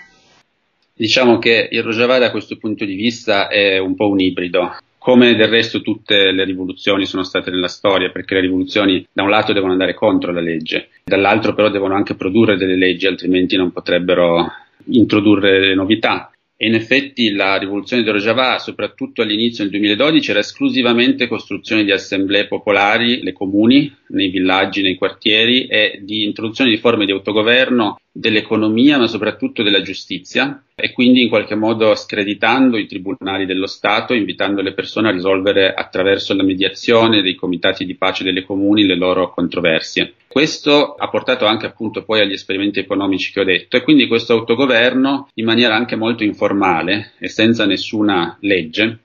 Diciamo 0.95 1.39
che 1.39 1.67
il 1.73 1.83
Rojava 1.83 2.19
da 2.19 2.31
questo 2.31 2.57
punto 2.57 2.85
di 2.85 2.95
vista 2.95 3.49
è 3.49 3.79
un 3.79 3.97
po' 3.97 4.09
un 4.11 4.21
ibrido. 4.21 4.77
Come 4.97 5.35
del 5.35 5.49
resto 5.49 5.81
tutte 5.81 6.31
le 6.31 6.45
rivoluzioni 6.45 7.05
sono 7.05 7.25
state 7.25 7.51
nella 7.51 7.67
storia, 7.67 8.11
perché 8.11 8.35
le 8.35 8.43
rivoluzioni 8.43 9.05
da 9.13 9.25
un 9.25 9.31
lato 9.31 9.53
devono 9.53 9.73
andare 9.73 9.95
contro 9.95 10.31
la 10.31 10.41
legge, 10.41 10.91
dall'altro 11.03 11.53
però 11.53 11.69
devono 11.69 11.97
anche 11.97 12.15
produrre 12.15 12.57
delle 12.57 12.77
leggi, 12.77 13.09
altrimenti 13.09 13.57
non 13.57 13.73
potrebbero 13.73 14.47
introdurre 14.85 15.75
novità. 15.75 16.31
E 16.63 16.67
in 16.67 16.75
effetti 16.75 17.33
la 17.33 17.57
rivoluzione 17.57 18.03
di 18.03 18.11
Rojava, 18.11 18.59
soprattutto 18.59 19.23
all'inizio 19.23 19.65
del 19.65 19.73
2012, 19.73 20.31
era 20.31 20.41
esclusivamente 20.41 21.27
costruzione 21.27 21.85
di 21.85 21.91
assemblee 21.91 22.49
popolari, 22.49 23.23
le 23.23 23.33
comuni, 23.33 23.91
nei 24.09 24.29
villaggi, 24.29 24.83
nei 24.83 24.97
quartieri 24.97 25.65
e 25.69 26.01
di 26.03 26.23
introduzione 26.23 26.69
di 26.69 26.77
forme 26.77 27.07
di 27.07 27.13
autogoverno 27.13 27.99
dell'economia 28.13 28.99
ma 28.99 29.07
soprattutto 29.07 29.63
della 29.63 29.83
giustizia 29.83 30.65
e 30.75 30.93
quindi 30.93 31.23
in 31.23 31.29
qualche 31.29 31.55
modo 31.55 31.95
screditando 31.95 32.77
i 32.77 32.87
tribunali 32.87 33.47
dello 33.47 33.67
Stato, 33.67 34.15
invitando 34.15 34.63
le 34.63 34.73
persone 34.73 35.09
a 35.09 35.13
risolvere 35.13 35.73
attraverso 35.73 36.35
la 36.35 36.43
mediazione 36.43 37.23
dei 37.23 37.35
comitati 37.35 37.85
di 37.85 37.97
pace 37.97 38.25
delle 38.25 38.45
comuni 38.45 38.85
le 38.85 38.97
loro 38.97 39.31
controversie. 39.31 40.15
Questo 40.27 40.95
ha 40.95 41.09
portato 41.09 41.47
anche 41.47 41.67
appunto 41.67 42.03
poi 42.03 42.21
agli 42.21 42.33
esperimenti 42.33 42.81
economici 42.81 43.33
che 43.33 43.41
ho 43.41 43.45
detto 43.45 43.77
e 43.77 43.83
quindi 43.83 44.07
questo 44.07 44.33
autogoverno 44.33 45.29
in 45.35 45.45
maniera 45.45 45.75
anche 45.75 45.97
molto 45.97 46.25
informale 46.25 47.13
e 47.19 47.29
senza 47.29 47.67
nessuna 47.67 48.37
legge 48.41 48.99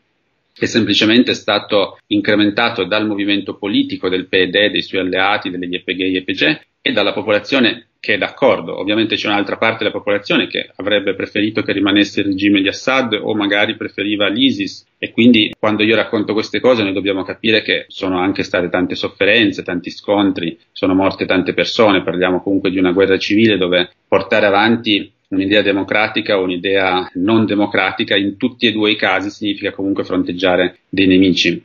è 0.58 0.66
semplicemente 0.66 1.34
stato 1.34 1.98
incrementato 2.08 2.86
dal 2.86 3.06
movimento 3.06 3.58
politico 3.58 4.08
del 4.08 4.28
PED, 4.28 4.72
dei 4.72 4.82
suoi 4.82 5.02
alleati, 5.02 5.50
delle 5.50 5.66
YPG 5.66 6.00
e 6.00 6.08
YPG 6.08 6.60
e 6.82 6.92
dalla 6.94 7.12
popolazione 7.12 7.88
che 8.06 8.14
è 8.14 8.18
d'accordo. 8.20 8.80
Ovviamente 8.80 9.16
c'è 9.16 9.28
un'altra 9.28 9.58
parte 9.58 9.80
della 9.80 9.90
popolazione 9.90 10.46
che 10.46 10.70
avrebbe 10.76 11.16
preferito 11.16 11.64
che 11.64 11.74
rimanesse 11.74 12.20
il 12.20 12.28
regime 12.28 12.62
di 12.62 12.68
Assad 12.68 13.20
o 13.20 13.34
magari 13.34 13.76
preferiva 13.76 14.28
l'ISIS 14.28 14.86
e 15.00 15.12
quindi 15.12 15.52
quando 15.58 15.82
io 15.82 15.96
racconto 15.96 16.34
queste 16.34 16.60
cose 16.60 16.84
noi 16.84 16.94
dobbiamo 16.94 17.24
capire 17.24 17.64
che 17.64 17.86
sono 17.88 18.20
anche 18.20 18.44
state 18.44 18.70
tante 18.70 18.94
sofferenze, 18.94 19.64
tanti 19.64 19.90
scontri, 19.90 20.56
sono 20.72 20.94
morte 20.94 21.26
tante 21.26 21.56
persone, 21.56 22.04
parliamo 22.04 22.44
comunque 22.44 22.70
di 22.70 22.78
una 22.78 22.92
guerra 22.92 23.18
civile 23.18 23.58
dove 23.58 23.90
portare 24.08 24.46
avanti 24.46 25.12
un'idea 25.30 25.64
democratica 25.64 26.38
o 26.38 26.44
un'idea 26.44 27.10
non 27.16 27.48
democratica 27.48 28.16
in 28.16 28.38
tutti 28.38 28.68
e 28.68 28.72
due 28.72 28.92
i 28.92 28.96
casi 28.96 29.32
significa 29.32 29.72
comunque 29.72 30.04
fronteggiare 30.04 30.78
dei 30.88 31.08
nemici. 31.08 31.60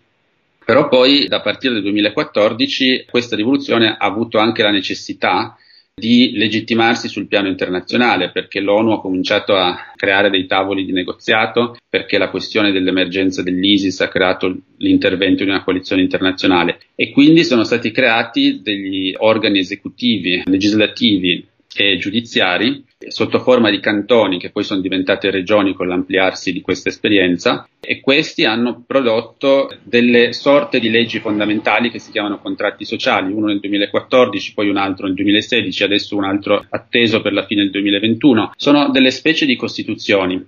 Però 0.64 0.88
poi 0.88 1.26
da 1.29 1.42
partire 1.42 1.74
dal 1.74 1.83
2014 1.83 3.05
questa 3.11 3.37
rivoluzione 3.37 3.88
ha 3.88 4.07
avuto 4.07 4.38
anche 4.38 4.62
la 4.62 4.70
necessità 4.70 5.55
di 6.00 6.32
legittimarsi 6.34 7.06
sul 7.06 7.28
piano 7.28 7.46
internazionale, 7.46 8.32
perché 8.32 8.58
l'ONU 8.58 8.90
ha 8.90 9.00
cominciato 9.00 9.54
a 9.54 9.92
creare 9.94 10.30
dei 10.30 10.46
tavoli 10.46 10.84
di 10.84 10.92
negoziato, 10.92 11.76
perché 11.88 12.18
la 12.18 12.30
questione 12.30 12.72
dell'emergenza 12.72 13.42
dell'ISIS 13.44 14.00
ha 14.00 14.08
creato 14.08 14.56
l'intervento 14.78 15.44
di 15.44 15.50
una 15.50 15.62
coalizione 15.62 16.02
internazionale. 16.02 16.80
E 16.96 17.12
quindi 17.12 17.44
sono 17.44 17.62
stati 17.62 17.92
creati 17.92 18.60
degli 18.62 19.14
organi 19.16 19.60
esecutivi, 19.60 20.42
legislativi 20.46 21.46
e 21.74 21.96
giudiziari 21.98 22.85
sotto 23.09 23.38
forma 23.38 23.70
di 23.70 23.80
cantoni 23.80 24.38
che 24.38 24.50
poi 24.50 24.64
sono 24.64 24.80
diventate 24.80 25.30
regioni 25.30 25.72
con 25.72 25.88
l'ampliarsi 25.88 26.52
di 26.52 26.61
questa 26.61 26.88
esperienza 26.88 27.68
e 27.80 28.00
questi 28.00 28.44
hanno 28.44 28.83
prodotto 28.87 29.70
delle 29.83 30.33
sorte 30.33 30.80
di 30.80 30.90
leggi 30.90 31.20
fondamentali 31.20 31.90
che 31.90 31.98
si 31.98 32.11
chiamano 32.11 32.40
contratti 32.40 32.85
sociali, 32.85 33.33
uno 33.33 33.46
nel 33.46 33.61
2014, 33.61 34.52
poi 34.52 34.68
un 34.68 34.76
altro 34.76 35.06
nel 35.06 35.14
2016, 35.14 35.85
adesso 35.85 36.16
un 36.16 36.24
altro 36.24 36.64
atteso 36.68 37.22
per 37.22 37.33
la 37.33 37.46
fine 37.46 37.62
del 37.62 37.70
2021. 37.70 38.52
Sono 38.56 38.90
delle 38.90 39.11
specie 39.11 39.46
di 39.46 39.56
costituzioni, 39.56 40.44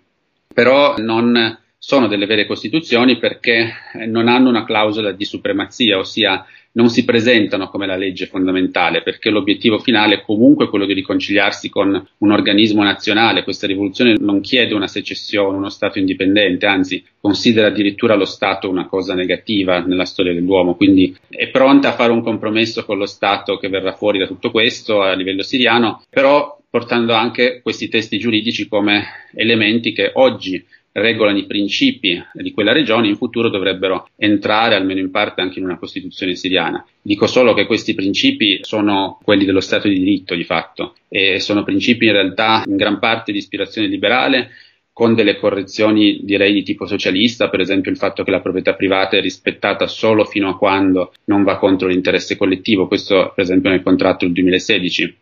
però 0.52 0.96
non 0.98 1.58
sono 1.78 2.06
delle 2.06 2.26
vere 2.26 2.46
costituzioni 2.46 3.18
perché 3.18 3.72
non 4.06 4.28
hanno 4.28 4.48
una 4.48 4.64
clausola 4.64 5.11
di 5.11 5.24
supremazia, 5.24 5.98
ossia 5.98 6.46
non 6.72 6.88
si 6.88 7.04
presentano 7.04 7.68
come 7.68 7.87
la 7.87 7.96
legge 7.96 8.26
fondamentale, 8.26 9.02
perché 9.02 9.30
l'obiettivo 9.30 9.78
finale 9.78 10.16
è 10.16 10.22
comunque 10.22 10.68
quello 10.68 10.87
di 10.87 10.94
riconciliarsi 10.94 11.68
con 11.68 12.08
un 12.18 12.30
organismo 12.30 12.82
nazionale. 12.82 13.44
Questa 13.44 13.66
rivoluzione 13.66 14.16
non 14.18 14.40
chiede 14.40 14.74
una 14.74 14.87
secessione, 14.87 15.56
uno 15.56 15.68
Stato 15.68 15.98
indipendente, 15.98 16.66
anzi 16.66 17.04
considera 17.20 17.68
addirittura 17.68 18.14
lo 18.14 18.24
Stato 18.24 18.68
una 18.68 18.87
cosa 18.87 19.14
negativa 19.14 19.80
nella 19.80 20.04
storia 20.04 20.32
dell'uomo, 20.32 20.74
quindi 20.74 21.14
è 21.28 21.48
pronta 21.48 21.90
a 21.90 21.92
fare 21.92 22.12
un 22.12 22.22
compromesso 22.22 22.85
con 22.85 22.98
lo 22.98 23.06
Stato 23.06 23.56
che 23.58 23.68
verrà 23.68 23.92
fuori 23.92 24.18
da 24.18 24.26
tutto 24.26 24.50
questo 24.50 25.02
a 25.02 25.14
livello 25.14 25.42
siriano, 25.42 26.02
però 26.08 26.58
portando 26.68 27.12
anche 27.12 27.61
questi 27.62 27.88
testi 27.88 28.18
giuridici 28.18 28.66
come 28.66 29.04
elementi 29.35 29.92
che 29.92 30.11
oggi 30.14 30.64
regolano 30.92 31.38
i 31.38 31.46
principi 31.46 32.22
di 32.33 32.52
quella 32.52 32.72
regione 32.72 33.09
in 33.09 33.16
futuro 33.16 33.48
dovrebbero 33.48 34.09
entrare 34.16 34.74
almeno 34.74 35.00
in 35.00 35.11
parte 35.11 35.40
anche 35.40 35.59
in 35.59 35.64
una 35.64 35.78
Costituzione 35.78 36.35
siriana. 36.35 36.85
Dico 37.00 37.26
solo 37.26 37.55
che 37.55 37.66
questi 37.66 37.94
principi 37.94 38.61
sono 38.62 39.18
quelli 39.22 39.44
dello 39.44 39.61
Stato 39.61 39.88
di 39.88 39.98
diritto 39.98 40.35
di 40.35 40.44
fatto 40.44 40.94
e 41.09 41.40
sono 41.40 41.64
principi 41.64 42.07
in 42.07 42.12
realtà 42.12 42.62
in 42.66 42.76
gran 42.76 42.98
parte 42.98 43.33
di 43.33 43.38
ispirazione 43.38 43.88
liberale 43.88 44.50
con 44.92 45.14
delle 45.14 45.38
correzioni 45.38 46.20
direi 46.22 46.52
di 46.52 46.62
tipo 46.62 46.85
socialista, 46.87 47.48
per 47.48 47.61
esempio 47.61 47.90
il 47.90 47.96
fatto 47.96 48.22
che 48.24 48.31
la 48.31 48.42
proprietà 48.42 48.74
privata 48.74 49.16
è 49.16 49.22
rispettata 49.22 49.87
solo 49.87 50.26
fino 50.26 50.50
a 50.50 50.59
quando 50.59 51.14
non 51.24 51.44
va 51.44 51.57
contro 51.57 51.88
l'interesse 51.88 52.37
collettivo, 52.37 52.87
questo 52.88 53.33
per 53.35 53.44
esempio 53.44 53.70
nel 53.70 53.83
contratto 53.83 54.26
del 54.26 54.35
2016. 54.35 55.16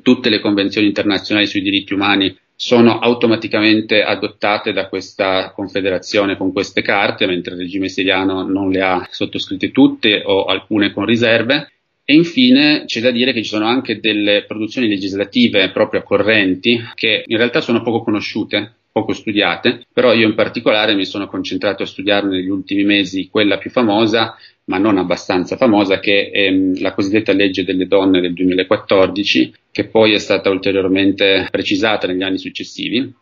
Tutte 0.00 0.28
le 0.28 0.38
convenzioni 0.38 0.86
internazionali 0.86 1.48
sui 1.48 1.60
diritti 1.60 1.92
umani 1.92 2.36
sono 2.56 2.98
automaticamente 2.98 4.02
adottate 4.02 4.72
da 4.72 4.88
questa 4.88 5.52
confederazione 5.54 6.38
con 6.38 6.52
queste 6.52 6.80
carte, 6.80 7.26
mentre 7.26 7.52
il 7.52 7.60
regime 7.60 7.88
siriano 7.88 8.42
non 8.42 8.70
le 8.70 8.80
ha 8.80 9.06
sottoscritte 9.10 9.70
tutte 9.70 10.22
o 10.24 10.46
alcune 10.46 10.92
con 10.92 11.04
riserve. 11.04 11.70
E 12.02 12.14
infine 12.14 12.84
c'è 12.86 13.00
da 13.00 13.10
dire 13.10 13.32
che 13.32 13.42
ci 13.42 13.48
sono 13.48 13.66
anche 13.66 14.00
delle 14.00 14.44
produzioni 14.46 14.88
legislative 14.88 15.70
proprio 15.70 16.02
correnti 16.02 16.80
che 16.94 17.24
in 17.26 17.36
realtà 17.36 17.60
sono 17.60 17.82
poco 17.82 18.02
conosciute, 18.02 18.74
poco 18.92 19.12
studiate, 19.12 19.84
però 19.92 20.14
io 20.14 20.26
in 20.26 20.34
particolare 20.34 20.94
mi 20.94 21.04
sono 21.04 21.26
concentrato 21.26 21.82
a 21.82 21.86
studiarne 21.86 22.30
negli 22.30 22.48
ultimi 22.48 22.84
mesi 22.84 23.28
quella 23.28 23.58
più 23.58 23.70
famosa, 23.70 24.36
ma 24.66 24.78
non 24.78 24.98
abbastanza 24.98 25.56
famosa, 25.56 26.00
che 26.00 26.30
è 26.30 26.46
ehm, 26.46 26.80
la 26.80 26.92
cosiddetta 26.92 27.32
legge 27.32 27.64
delle 27.64 27.86
donne 27.86 28.20
del 28.20 28.32
2014, 28.32 29.52
che 29.70 29.86
poi 29.86 30.12
è 30.12 30.18
stata 30.18 30.50
ulteriormente 30.50 31.48
precisata 31.50 32.06
negli 32.06 32.22
anni 32.22 32.38
successivi, 32.38 33.12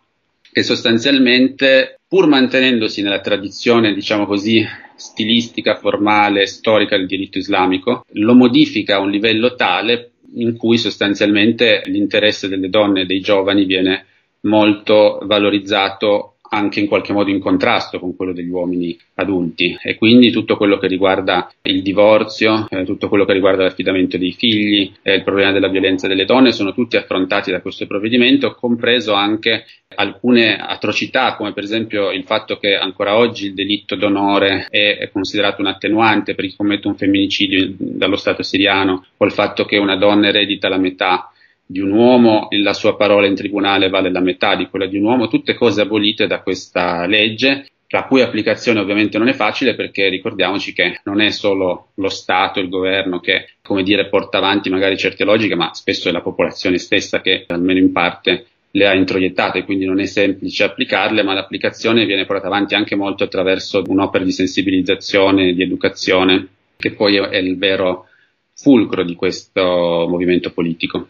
che 0.53 0.63
sostanzialmente, 0.63 1.99
pur 2.07 2.29
mantenendosi 2.29 3.03
nella 3.03 3.21
tradizione, 3.21 3.93
diciamo 3.93 4.25
così, 4.25 4.65
stilistica, 4.97 5.75
formale, 5.77 6.47
storica 6.47 6.97
del 6.97 7.07
diritto 7.07 7.39
islamico, 7.39 8.05
lo 8.13 8.35
modifica 8.35 8.97
a 8.97 9.01
un 9.01 9.11
livello 9.11 9.55
tale 9.55 10.13
in 10.37 10.57
cui 10.57 10.79
sostanzialmente 10.79 11.83
l'interesse 11.87 12.49
delle 12.49 12.71
donne 12.71 13.03
e 13.03 13.07
dei 13.07 13.21
giovani 13.21 13.65
viene 13.65 14.07
molto 14.43 15.21
valorizzato 15.25 16.34
anche 16.55 16.81
in 16.81 16.87
qualche 16.87 17.13
modo 17.13 17.31
in 17.31 17.41
contrasto 17.41 17.99
con 17.99 18.17
quello 18.17 18.33
degli 18.33 18.49
uomini 18.49 18.97
adulti. 19.15 19.77
E 19.83 19.97
quindi 19.97 20.31
tutto 20.31 20.57
quello 20.57 20.79
che 20.79 20.87
riguarda 20.87 21.51
il 21.63 21.83
divorzio, 21.83 22.67
eh, 22.71 22.85
tutto 22.85 23.09
quello 23.09 23.25
che 23.25 23.33
riguarda 23.33 23.63
l'affidamento 23.63 24.17
dei 24.17 24.33
figli, 24.33 24.93
eh, 25.03 25.17
il 25.17 25.23
problema 25.23 25.53
della 25.53 25.69
violenza 25.69 26.09
delle 26.09 26.25
donne 26.25 26.53
sono 26.53 26.73
tutti 26.73 26.97
affrontati 26.97 27.51
da 27.51 27.61
questo 27.61 27.87
provvedimento, 27.87 28.55
compreso 28.55 29.13
anche 29.13 29.65
alcune 29.97 30.57
atrocità 30.57 31.37
come 31.37 31.53
per 31.53 31.63
esempio 31.63 32.11
il 32.11 32.25
fatto 32.25 32.57
che 32.59 32.75
ancora 32.75 33.17
oggi 33.17 33.47
il 33.47 33.55
delitto 33.55 33.95
d'onore 33.95 34.67
è, 34.69 34.99
è 34.99 35.11
considerato 35.11 35.61
un 35.61 35.69
attenuante 35.69 36.35
per 36.35 36.47
chi 36.47 36.57
commette 36.57 36.89
un 36.89 36.97
femminicidio 36.97 37.75
dallo 37.79 38.17
Stato 38.17 38.43
siriano 38.43 39.07
o 39.17 39.25
il 39.25 39.33
fatto 39.33 39.65
che 39.65 39.79
una 39.79 39.97
donna 39.97 40.29
eredita 40.29 40.69
la 40.69 40.79
metà 40.79 41.29
di 41.75 41.81
un 41.81 41.91
uomo, 41.91 42.47
la 42.51 42.73
sua 42.73 42.95
parola 42.95 43.27
in 43.27 43.35
tribunale 43.35 43.89
vale 43.89 44.09
la 44.13 44.21
metà 44.21 44.55
di 44.55 44.69
quella 44.69 44.87
di 44.87 44.97
un 44.97 45.07
uomo, 45.07 45.27
tutte 45.27 45.55
cose 45.55 45.81
abolite 45.81 46.29
da 46.29 46.41
questa 46.41 47.05
legge, 47.05 47.67
la 47.89 48.05
cui 48.05 48.21
applicazione 48.21 48.79
ovviamente 48.79 49.19
non 49.19 49.27
è 49.27 49.33
facile 49.33 49.75
perché 49.75 50.09
ricordiamoci 50.09 50.73
che 50.73 51.01
non 51.03 51.21
è 51.21 51.31
solo 51.31 51.89
lo 51.97 52.09
Stato, 52.09 52.61
il 52.61 52.69
governo 52.69 53.19
che, 53.19 53.57
come 53.61 53.83
dire, 53.83 54.07
porta 54.07 54.39
avanti 54.39 54.71
magari 54.71 54.97
certe 54.97 55.25
logiche, 55.25 55.57
ma 55.57 55.75
spesso 55.75 56.09
è 56.09 56.13
la 56.13 56.21
popolazione 56.21 56.79
stessa 56.79 57.21
che, 57.21 57.45
almeno 57.49 57.81
in 57.81 57.91
parte, 57.91 58.47
le 58.71 58.87
ha 58.87 58.95
introiettate, 58.95 59.65
quindi 59.65 59.85
non 59.85 59.99
è 59.99 60.07
semplice 60.07 60.63
applicarle, 60.63 61.25
ma 61.25 61.35
l'applicazione 61.35 62.07
viene 62.07 62.25
portata 62.25 62.47
avanti 62.47 62.77
anche 62.77 62.95
molto 62.95 63.25
attraverso 63.25 63.83
un'opera 63.85 64.23
di 64.23 64.31
sensibilizzazione, 64.31 65.53
di 65.53 65.63
educazione, 65.65 66.47
che 66.77 66.93
poi 66.93 67.17
è 67.17 67.39
il 67.39 67.59
vero 67.59 68.07
fulcro 68.55 69.03
di 69.03 69.17
questo 69.17 70.07
movimento 70.09 70.53
politico. 70.53 71.09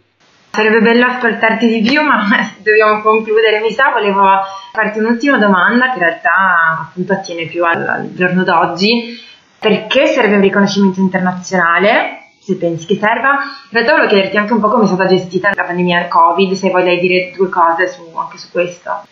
Sarebbe 0.54 0.82
bello 0.82 1.06
ascoltarti 1.06 1.66
di 1.66 1.80
più, 1.82 2.00
ma 2.00 2.22
dobbiamo 2.62 3.02
concludere. 3.02 3.58
Mi 3.58 3.72
sa, 3.72 3.90
volevo 3.90 4.22
farti 4.70 5.00
un'ultima 5.00 5.36
domanda 5.36 5.88
che 5.90 5.98
in 5.98 6.04
realtà 6.04 6.78
appunto 6.80 7.12
attiene 7.12 7.46
più 7.46 7.64
al, 7.64 7.84
al 7.84 8.14
giorno 8.14 8.44
d'oggi. 8.44 9.18
Perché 9.58 10.06
serve 10.06 10.36
un 10.36 10.42
riconoscimento 10.42 11.00
internazionale? 11.00 12.28
Se 12.38 12.54
pensi 12.54 12.86
che 12.86 12.94
serva, 12.94 13.30
in 13.32 13.70
realtà 13.70 13.94
volevo 13.94 14.08
chiederti 14.10 14.36
anche 14.36 14.52
un 14.52 14.60
po' 14.60 14.68
come 14.68 14.84
è 14.84 14.86
stata 14.86 15.06
gestita 15.06 15.50
la 15.52 15.64
pandemia 15.64 16.06
Covid, 16.06 16.52
se 16.52 16.70
vuoi 16.70 17.00
dire 17.00 17.32
due 17.34 17.48
cose 17.48 17.88
su, 17.88 18.16
anche 18.16 18.38
su 18.38 18.48
questo. 18.52 19.08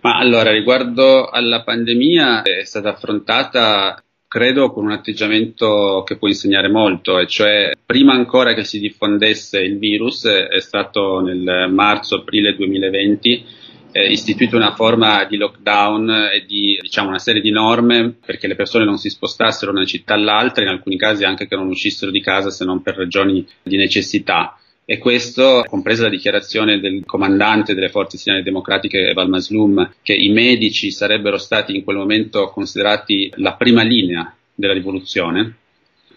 Ma 0.00 0.16
allora, 0.16 0.50
riguardo 0.50 1.28
alla 1.28 1.62
pandemia, 1.62 2.42
è 2.42 2.64
stata 2.64 2.88
affrontata 2.88 4.02
credo 4.30 4.70
con 4.70 4.84
un 4.84 4.92
atteggiamento 4.92 6.04
che 6.06 6.16
può 6.16 6.28
insegnare 6.28 6.68
molto, 6.68 7.18
e 7.18 7.26
cioè 7.26 7.72
prima 7.84 8.12
ancora 8.12 8.54
che 8.54 8.62
si 8.62 8.78
diffondesse 8.78 9.58
il 9.58 9.76
virus, 9.76 10.24
è 10.24 10.60
stato 10.60 11.18
nel 11.18 11.68
marzo-aprile 11.68 12.54
2020 12.54 13.44
eh, 13.90 14.06
istituito 14.06 14.54
una 14.54 14.76
forma 14.76 15.24
di 15.24 15.36
lockdown 15.36 16.28
e 16.32 16.44
di 16.46 16.78
diciamo, 16.80 17.08
una 17.08 17.18
serie 17.18 17.40
di 17.40 17.50
norme 17.50 18.14
perché 18.24 18.46
le 18.46 18.54
persone 18.54 18.84
non 18.84 18.98
si 18.98 19.10
spostassero 19.10 19.72
da 19.72 19.78
una 19.78 19.86
città 19.88 20.14
all'altra, 20.14 20.62
in 20.62 20.70
alcuni 20.70 20.96
casi 20.96 21.24
anche 21.24 21.48
che 21.48 21.56
non 21.56 21.66
uscissero 21.66 22.12
di 22.12 22.20
casa 22.20 22.50
se 22.50 22.64
non 22.64 22.82
per 22.82 22.94
ragioni 22.94 23.44
di 23.64 23.76
necessità. 23.76 24.56
E 24.90 24.98
questo, 24.98 25.62
compresa 25.68 26.02
la 26.02 26.08
dichiarazione 26.08 26.80
del 26.80 27.04
comandante 27.06 27.74
delle 27.74 27.90
forze 27.90 28.18
siriane 28.18 28.42
democratiche 28.42 29.12
Val 29.12 29.28
Maslum, 29.28 29.88
che 30.02 30.14
i 30.14 30.30
medici 30.30 30.90
sarebbero 30.90 31.38
stati 31.38 31.76
in 31.76 31.84
quel 31.84 31.96
momento 31.96 32.48
considerati 32.48 33.30
la 33.36 33.54
prima 33.54 33.84
linea 33.84 34.34
della 34.52 34.72
rivoluzione, 34.72 35.58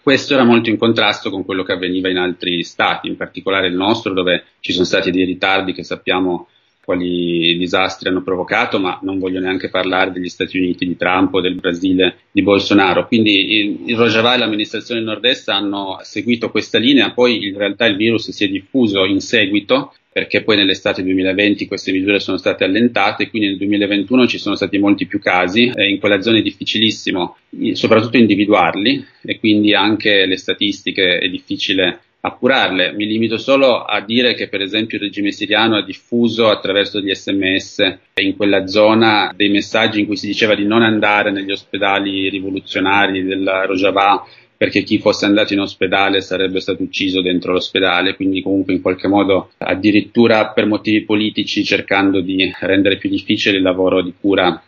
questo 0.02 0.34
era 0.34 0.42
molto 0.42 0.70
in 0.70 0.76
contrasto 0.76 1.30
con 1.30 1.44
quello 1.44 1.62
che 1.62 1.70
avveniva 1.70 2.08
in 2.08 2.16
altri 2.16 2.64
stati, 2.64 3.06
in 3.06 3.16
particolare 3.16 3.68
il 3.68 3.76
nostro, 3.76 4.12
dove 4.12 4.42
ci 4.58 4.72
sono 4.72 4.84
stati 4.84 5.12
dei 5.12 5.24
ritardi 5.24 5.72
che 5.72 5.84
sappiamo 5.84 6.48
quali 6.84 7.56
disastri 7.56 8.08
hanno 8.08 8.22
provocato, 8.22 8.78
ma 8.78 8.98
non 9.02 9.18
voglio 9.18 9.40
neanche 9.40 9.70
parlare 9.70 10.12
degli 10.12 10.28
Stati 10.28 10.58
Uniti 10.58 10.86
di 10.86 10.96
Trump 10.96 11.34
o 11.34 11.40
del 11.40 11.54
Brasile 11.54 12.18
di 12.30 12.42
Bolsonaro. 12.42 13.06
Quindi 13.06 13.84
il, 13.86 13.96
Rojava 13.96 14.34
e 14.34 14.38
l'amministrazione 14.38 15.00
nord-est 15.00 15.48
hanno 15.48 15.98
seguito 16.02 16.50
questa 16.50 16.78
linea, 16.78 17.12
poi 17.12 17.46
in 17.48 17.56
realtà 17.56 17.86
il 17.86 17.96
virus 17.96 18.30
si 18.30 18.44
è 18.44 18.48
diffuso 18.48 19.04
in 19.04 19.20
seguito 19.20 19.92
perché 20.14 20.44
poi 20.44 20.56
nell'estate 20.56 21.02
2020 21.02 21.66
queste 21.66 21.90
misure 21.90 22.20
sono 22.20 22.36
state 22.36 22.62
allentate, 22.62 23.28
quindi 23.28 23.48
nel 23.48 23.56
2021 23.56 24.28
ci 24.28 24.38
sono 24.38 24.54
stati 24.54 24.78
molti 24.78 25.06
più 25.06 25.18
casi, 25.18 25.72
in 25.74 25.98
quella 25.98 26.22
zona 26.22 26.38
è 26.38 26.40
difficilissimo 26.42 27.36
soprattutto 27.72 28.16
individuarli 28.16 29.04
e 29.22 29.40
quindi 29.40 29.74
anche 29.74 30.24
le 30.24 30.36
statistiche 30.36 31.18
è 31.18 31.28
difficile 31.28 32.02
appurarle. 32.26 32.92
Mi 32.92 33.06
limito 33.06 33.36
solo 33.36 33.82
a 33.82 34.00
dire 34.00 34.34
che 34.34 34.48
per 34.48 34.62
esempio 34.62 34.96
il 34.96 35.04
regime 35.04 35.30
siriano 35.30 35.76
ha 35.76 35.84
diffuso 35.84 36.48
attraverso 36.48 37.00
gli 37.00 37.12
sms 37.12 37.98
in 38.14 38.34
quella 38.36 38.66
zona 38.66 39.32
dei 39.36 39.50
messaggi 39.50 40.00
in 40.00 40.06
cui 40.06 40.16
si 40.16 40.26
diceva 40.26 40.54
di 40.54 40.64
non 40.64 40.82
andare 40.82 41.30
negli 41.30 41.52
ospedali 41.52 42.28
rivoluzionari 42.30 43.22
della 43.22 43.66
Rojava 43.66 44.24
perché 44.56 44.82
chi 44.82 44.98
fosse 44.98 45.26
andato 45.26 45.52
in 45.52 45.60
ospedale 45.60 46.22
sarebbe 46.22 46.60
stato 46.60 46.82
ucciso 46.82 47.20
dentro 47.20 47.52
l'ospedale, 47.52 48.14
quindi 48.14 48.40
comunque 48.40 48.72
in 48.72 48.80
qualche 48.80 49.08
modo 49.08 49.50
addirittura 49.58 50.48
per 50.52 50.64
motivi 50.64 51.04
politici 51.04 51.64
cercando 51.64 52.20
di 52.20 52.50
rendere 52.60 52.96
più 52.96 53.10
difficile 53.10 53.58
il 53.58 53.62
lavoro 53.62 54.00
di 54.00 54.14
cura 54.18 54.62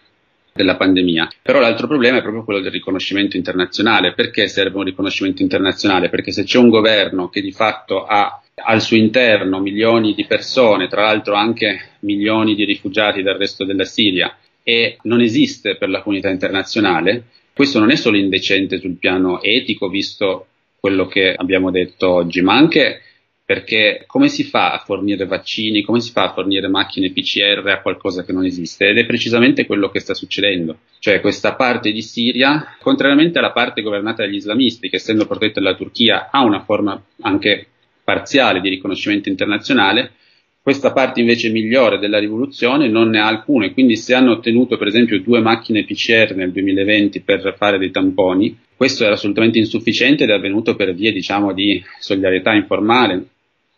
della 0.57 0.77
pandemia. 0.77 1.31
Però 1.43 1.61
l'altro 1.61 1.87
problema 1.87 2.19
è 2.19 2.23
proprio 2.23 2.43
quello 2.43 2.61
del 2.61 2.73
riconoscimento 2.73 3.37
internazionale. 3.37 4.15
Perché 4.15 4.49
serve 4.49 4.79
un 4.79 4.85
riconoscimento 4.85 5.43
internazionale? 5.43 6.09
Perché 6.09 6.33
se 6.33 6.43
c'è 6.43 6.59
un 6.59 6.71
governo 6.71 7.29
che 7.29 7.41
di 7.41 7.53
fatto 7.53 8.05
ha 8.05 8.41
al 8.65 8.81
suo 8.81 8.97
interno 8.97 9.61
milioni 9.61 10.15
di 10.15 10.25
persone, 10.25 10.89
tra 10.89 11.03
l'altro 11.03 11.35
anche 11.35 11.91
milioni 12.01 12.55
di 12.55 12.65
rifugiati 12.65 13.23
dal 13.23 13.37
resto 13.37 13.65
della 13.65 13.85
Siria, 13.85 14.35
e 14.63 14.97
non 15.03 15.21
esiste 15.21 15.77
per 15.77 15.91
la 15.91 16.03
comunità 16.03 16.29
internazionale, 16.29 17.27
questo 17.53 17.79
non 17.79 17.91
è 17.91 17.97
solo 17.97 18.17
indecente 18.17 18.79
sul 18.79 18.97
piano 18.99 19.41
etico, 19.41 19.89
visto 19.89 20.47
quello 20.81 21.07
che 21.07 21.35
abbiamo 21.35 21.71
detto 21.71 22.11
oggi, 22.11 22.41
ma 22.43 22.55
anche 22.55 23.03
perché 23.47 24.03
come 24.09 24.29
si 24.29 24.43
fa 24.43 24.73
a 24.73 24.79
fornire 24.79 25.25
vaccini, 25.25 25.83
come 25.83 26.01
si 26.01 26.11
fa 26.11 26.25
a 26.25 26.33
fornire 26.33 26.67
macchine 26.67 27.13
PCR 27.13 27.63
a 27.69 27.81
qualcosa 27.81 28.25
che 28.25 28.33
non 28.33 28.45
esiste? 28.45 28.89
Ed 28.89 28.99
è 28.99 29.07
precisamente 29.07 29.67
quello 29.67 29.89
che 29.89 30.01
sta 30.01 30.15
succedendo. 30.15 30.79
Cioè 30.99 31.21
questa 31.21 31.55
parte 31.55 31.93
di 31.93 32.03
Siria, 32.03 32.77
contrariamente 32.81 33.39
alla 33.39 33.53
parte 33.53 33.83
governata 33.83 34.25
dagli 34.25 34.35
islamisti, 34.35 34.89
che 34.89 34.97
essendo 34.97 35.27
protetta 35.27 35.61
dalla 35.61 35.77
Turchia 35.77 36.29
ha 36.33 36.43
una 36.43 36.65
forma 36.65 37.01
anche 37.21 37.69
parziale 38.03 38.61
di 38.61 38.69
riconoscimento 38.69 39.29
internazionale, 39.29 40.15
questa 40.61 40.91
parte 40.91 41.21
invece 41.21 41.51
migliore 41.51 42.01
della 42.01 42.19
rivoluzione 42.19 42.89
non 42.89 43.11
ne 43.11 43.21
ha 43.21 43.29
alcune, 43.29 43.73
quindi 43.73 43.97
se 43.97 44.15
hanno 44.15 44.33
ottenuto 44.33 44.77
per 44.77 44.89
esempio 44.89 45.21
due 45.21 45.39
macchine 45.39 45.85
PCR 45.85 46.35
nel 46.35 46.51
2020 46.51 47.21
per 47.21 47.55
fare 47.57 47.79
dei 47.79 47.93
tamponi, 47.93 48.59
questo 48.75 49.05
era 49.05 49.15
assolutamente 49.15 49.59
insufficiente 49.59 50.25
ed 50.25 50.31
è 50.31 50.33
avvenuto 50.33 50.75
per 50.75 50.93
via 50.93 51.13
diciamo 51.13 51.53
di 51.53 51.81
solidarietà 52.01 52.53
informale, 52.53 53.27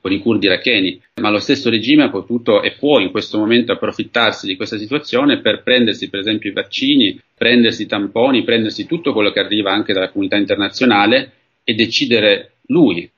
con 0.00 0.12
i 0.12 0.20
curdi 0.20 0.46
iracheni, 0.46 1.00
ma 1.20 1.30
lo 1.30 1.38
stesso 1.38 1.70
regime 1.70 2.04
ha 2.04 2.10
potuto 2.10 2.62
e 2.62 2.76
può 2.78 3.00
in 3.00 3.10
questo 3.10 3.38
momento 3.38 3.72
approfittarsi 3.72 4.46
di 4.46 4.56
questa 4.56 4.78
situazione 4.78 5.40
per 5.40 5.62
prendersi 5.62 6.08
per 6.08 6.20
esempio 6.20 6.50
i 6.50 6.54
vaccini, 6.54 7.20
prendersi 7.36 7.82
i 7.82 7.86
tamponi, 7.86 8.44
prendersi 8.44 8.86
tutto 8.86 9.12
quello 9.12 9.30
che 9.30 9.40
arriva 9.40 9.72
anche 9.72 9.92
dalla 9.92 10.10
comunità 10.10 10.36
internazionale 10.36 11.32
e 11.64 11.74
decidere 11.74 12.52
lui 12.66 13.10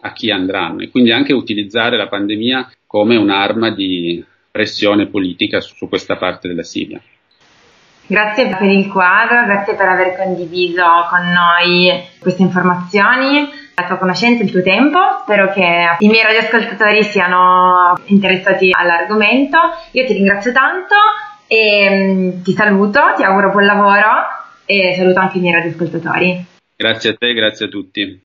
a 0.00 0.12
chi 0.12 0.30
andranno. 0.30 0.80
E 0.80 0.90
quindi 0.90 1.12
anche 1.12 1.32
utilizzare 1.32 1.96
la 1.96 2.08
pandemia 2.08 2.70
come 2.86 3.16
un'arma 3.16 3.70
di 3.70 4.22
pressione 4.50 5.06
politica 5.06 5.60
su 5.60 5.88
questa 5.88 6.16
parte 6.16 6.48
della 6.48 6.62
Siria. 6.62 7.00
Grazie 8.06 8.54
per 8.54 8.70
il 8.70 8.86
quadro, 8.88 9.44
grazie 9.46 9.74
per 9.74 9.88
aver 9.88 10.16
condiviso 10.16 10.84
con 11.08 11.26
noi 11.32 12.04
queste 12.20 12.42
informazioni, 12.42 13.48
la 13.74 13.86
tua 13.86 13.96
conoscenza, 13.96 14.42
il 14.42 14.50
tuo 14.50 14.62
tempo. 14.62 14.98
Spero 15.22 15.52
che 15.52 15.96
i 15.98 16.08
miei 16.08 16.22
radioascoltatori 16.22 17.02
siano 17.04 17.98
interessati 18.06 18.70
all'argomento. 18.72 19.58
Io 19.92 20.06
ti 20.06 20.12
ringrazio 20.12 20.52
tanto 20.52 20.94
e 21.46 21.88
mm, 21.90 22.42
ti 22.42 22.52
saluto, 22.52 23.00
ti 23.16 23.22
auguro 23.22 23.50
buon 23.50 23.66
lavoro 23.66 24.08
e 24.64 24.94
saluto 24.96 25.18
anche 25.18 25.38
i 25.38 25.40
miei 25.40 25.54
radioascoltatori. 25.54 26.44
Grazie 26.76 27.10
a 27.10 27.14
te, 27.14 27.32
grazie 27.34 27.66
a 27.66 27.68
tutti. 27.68 28.22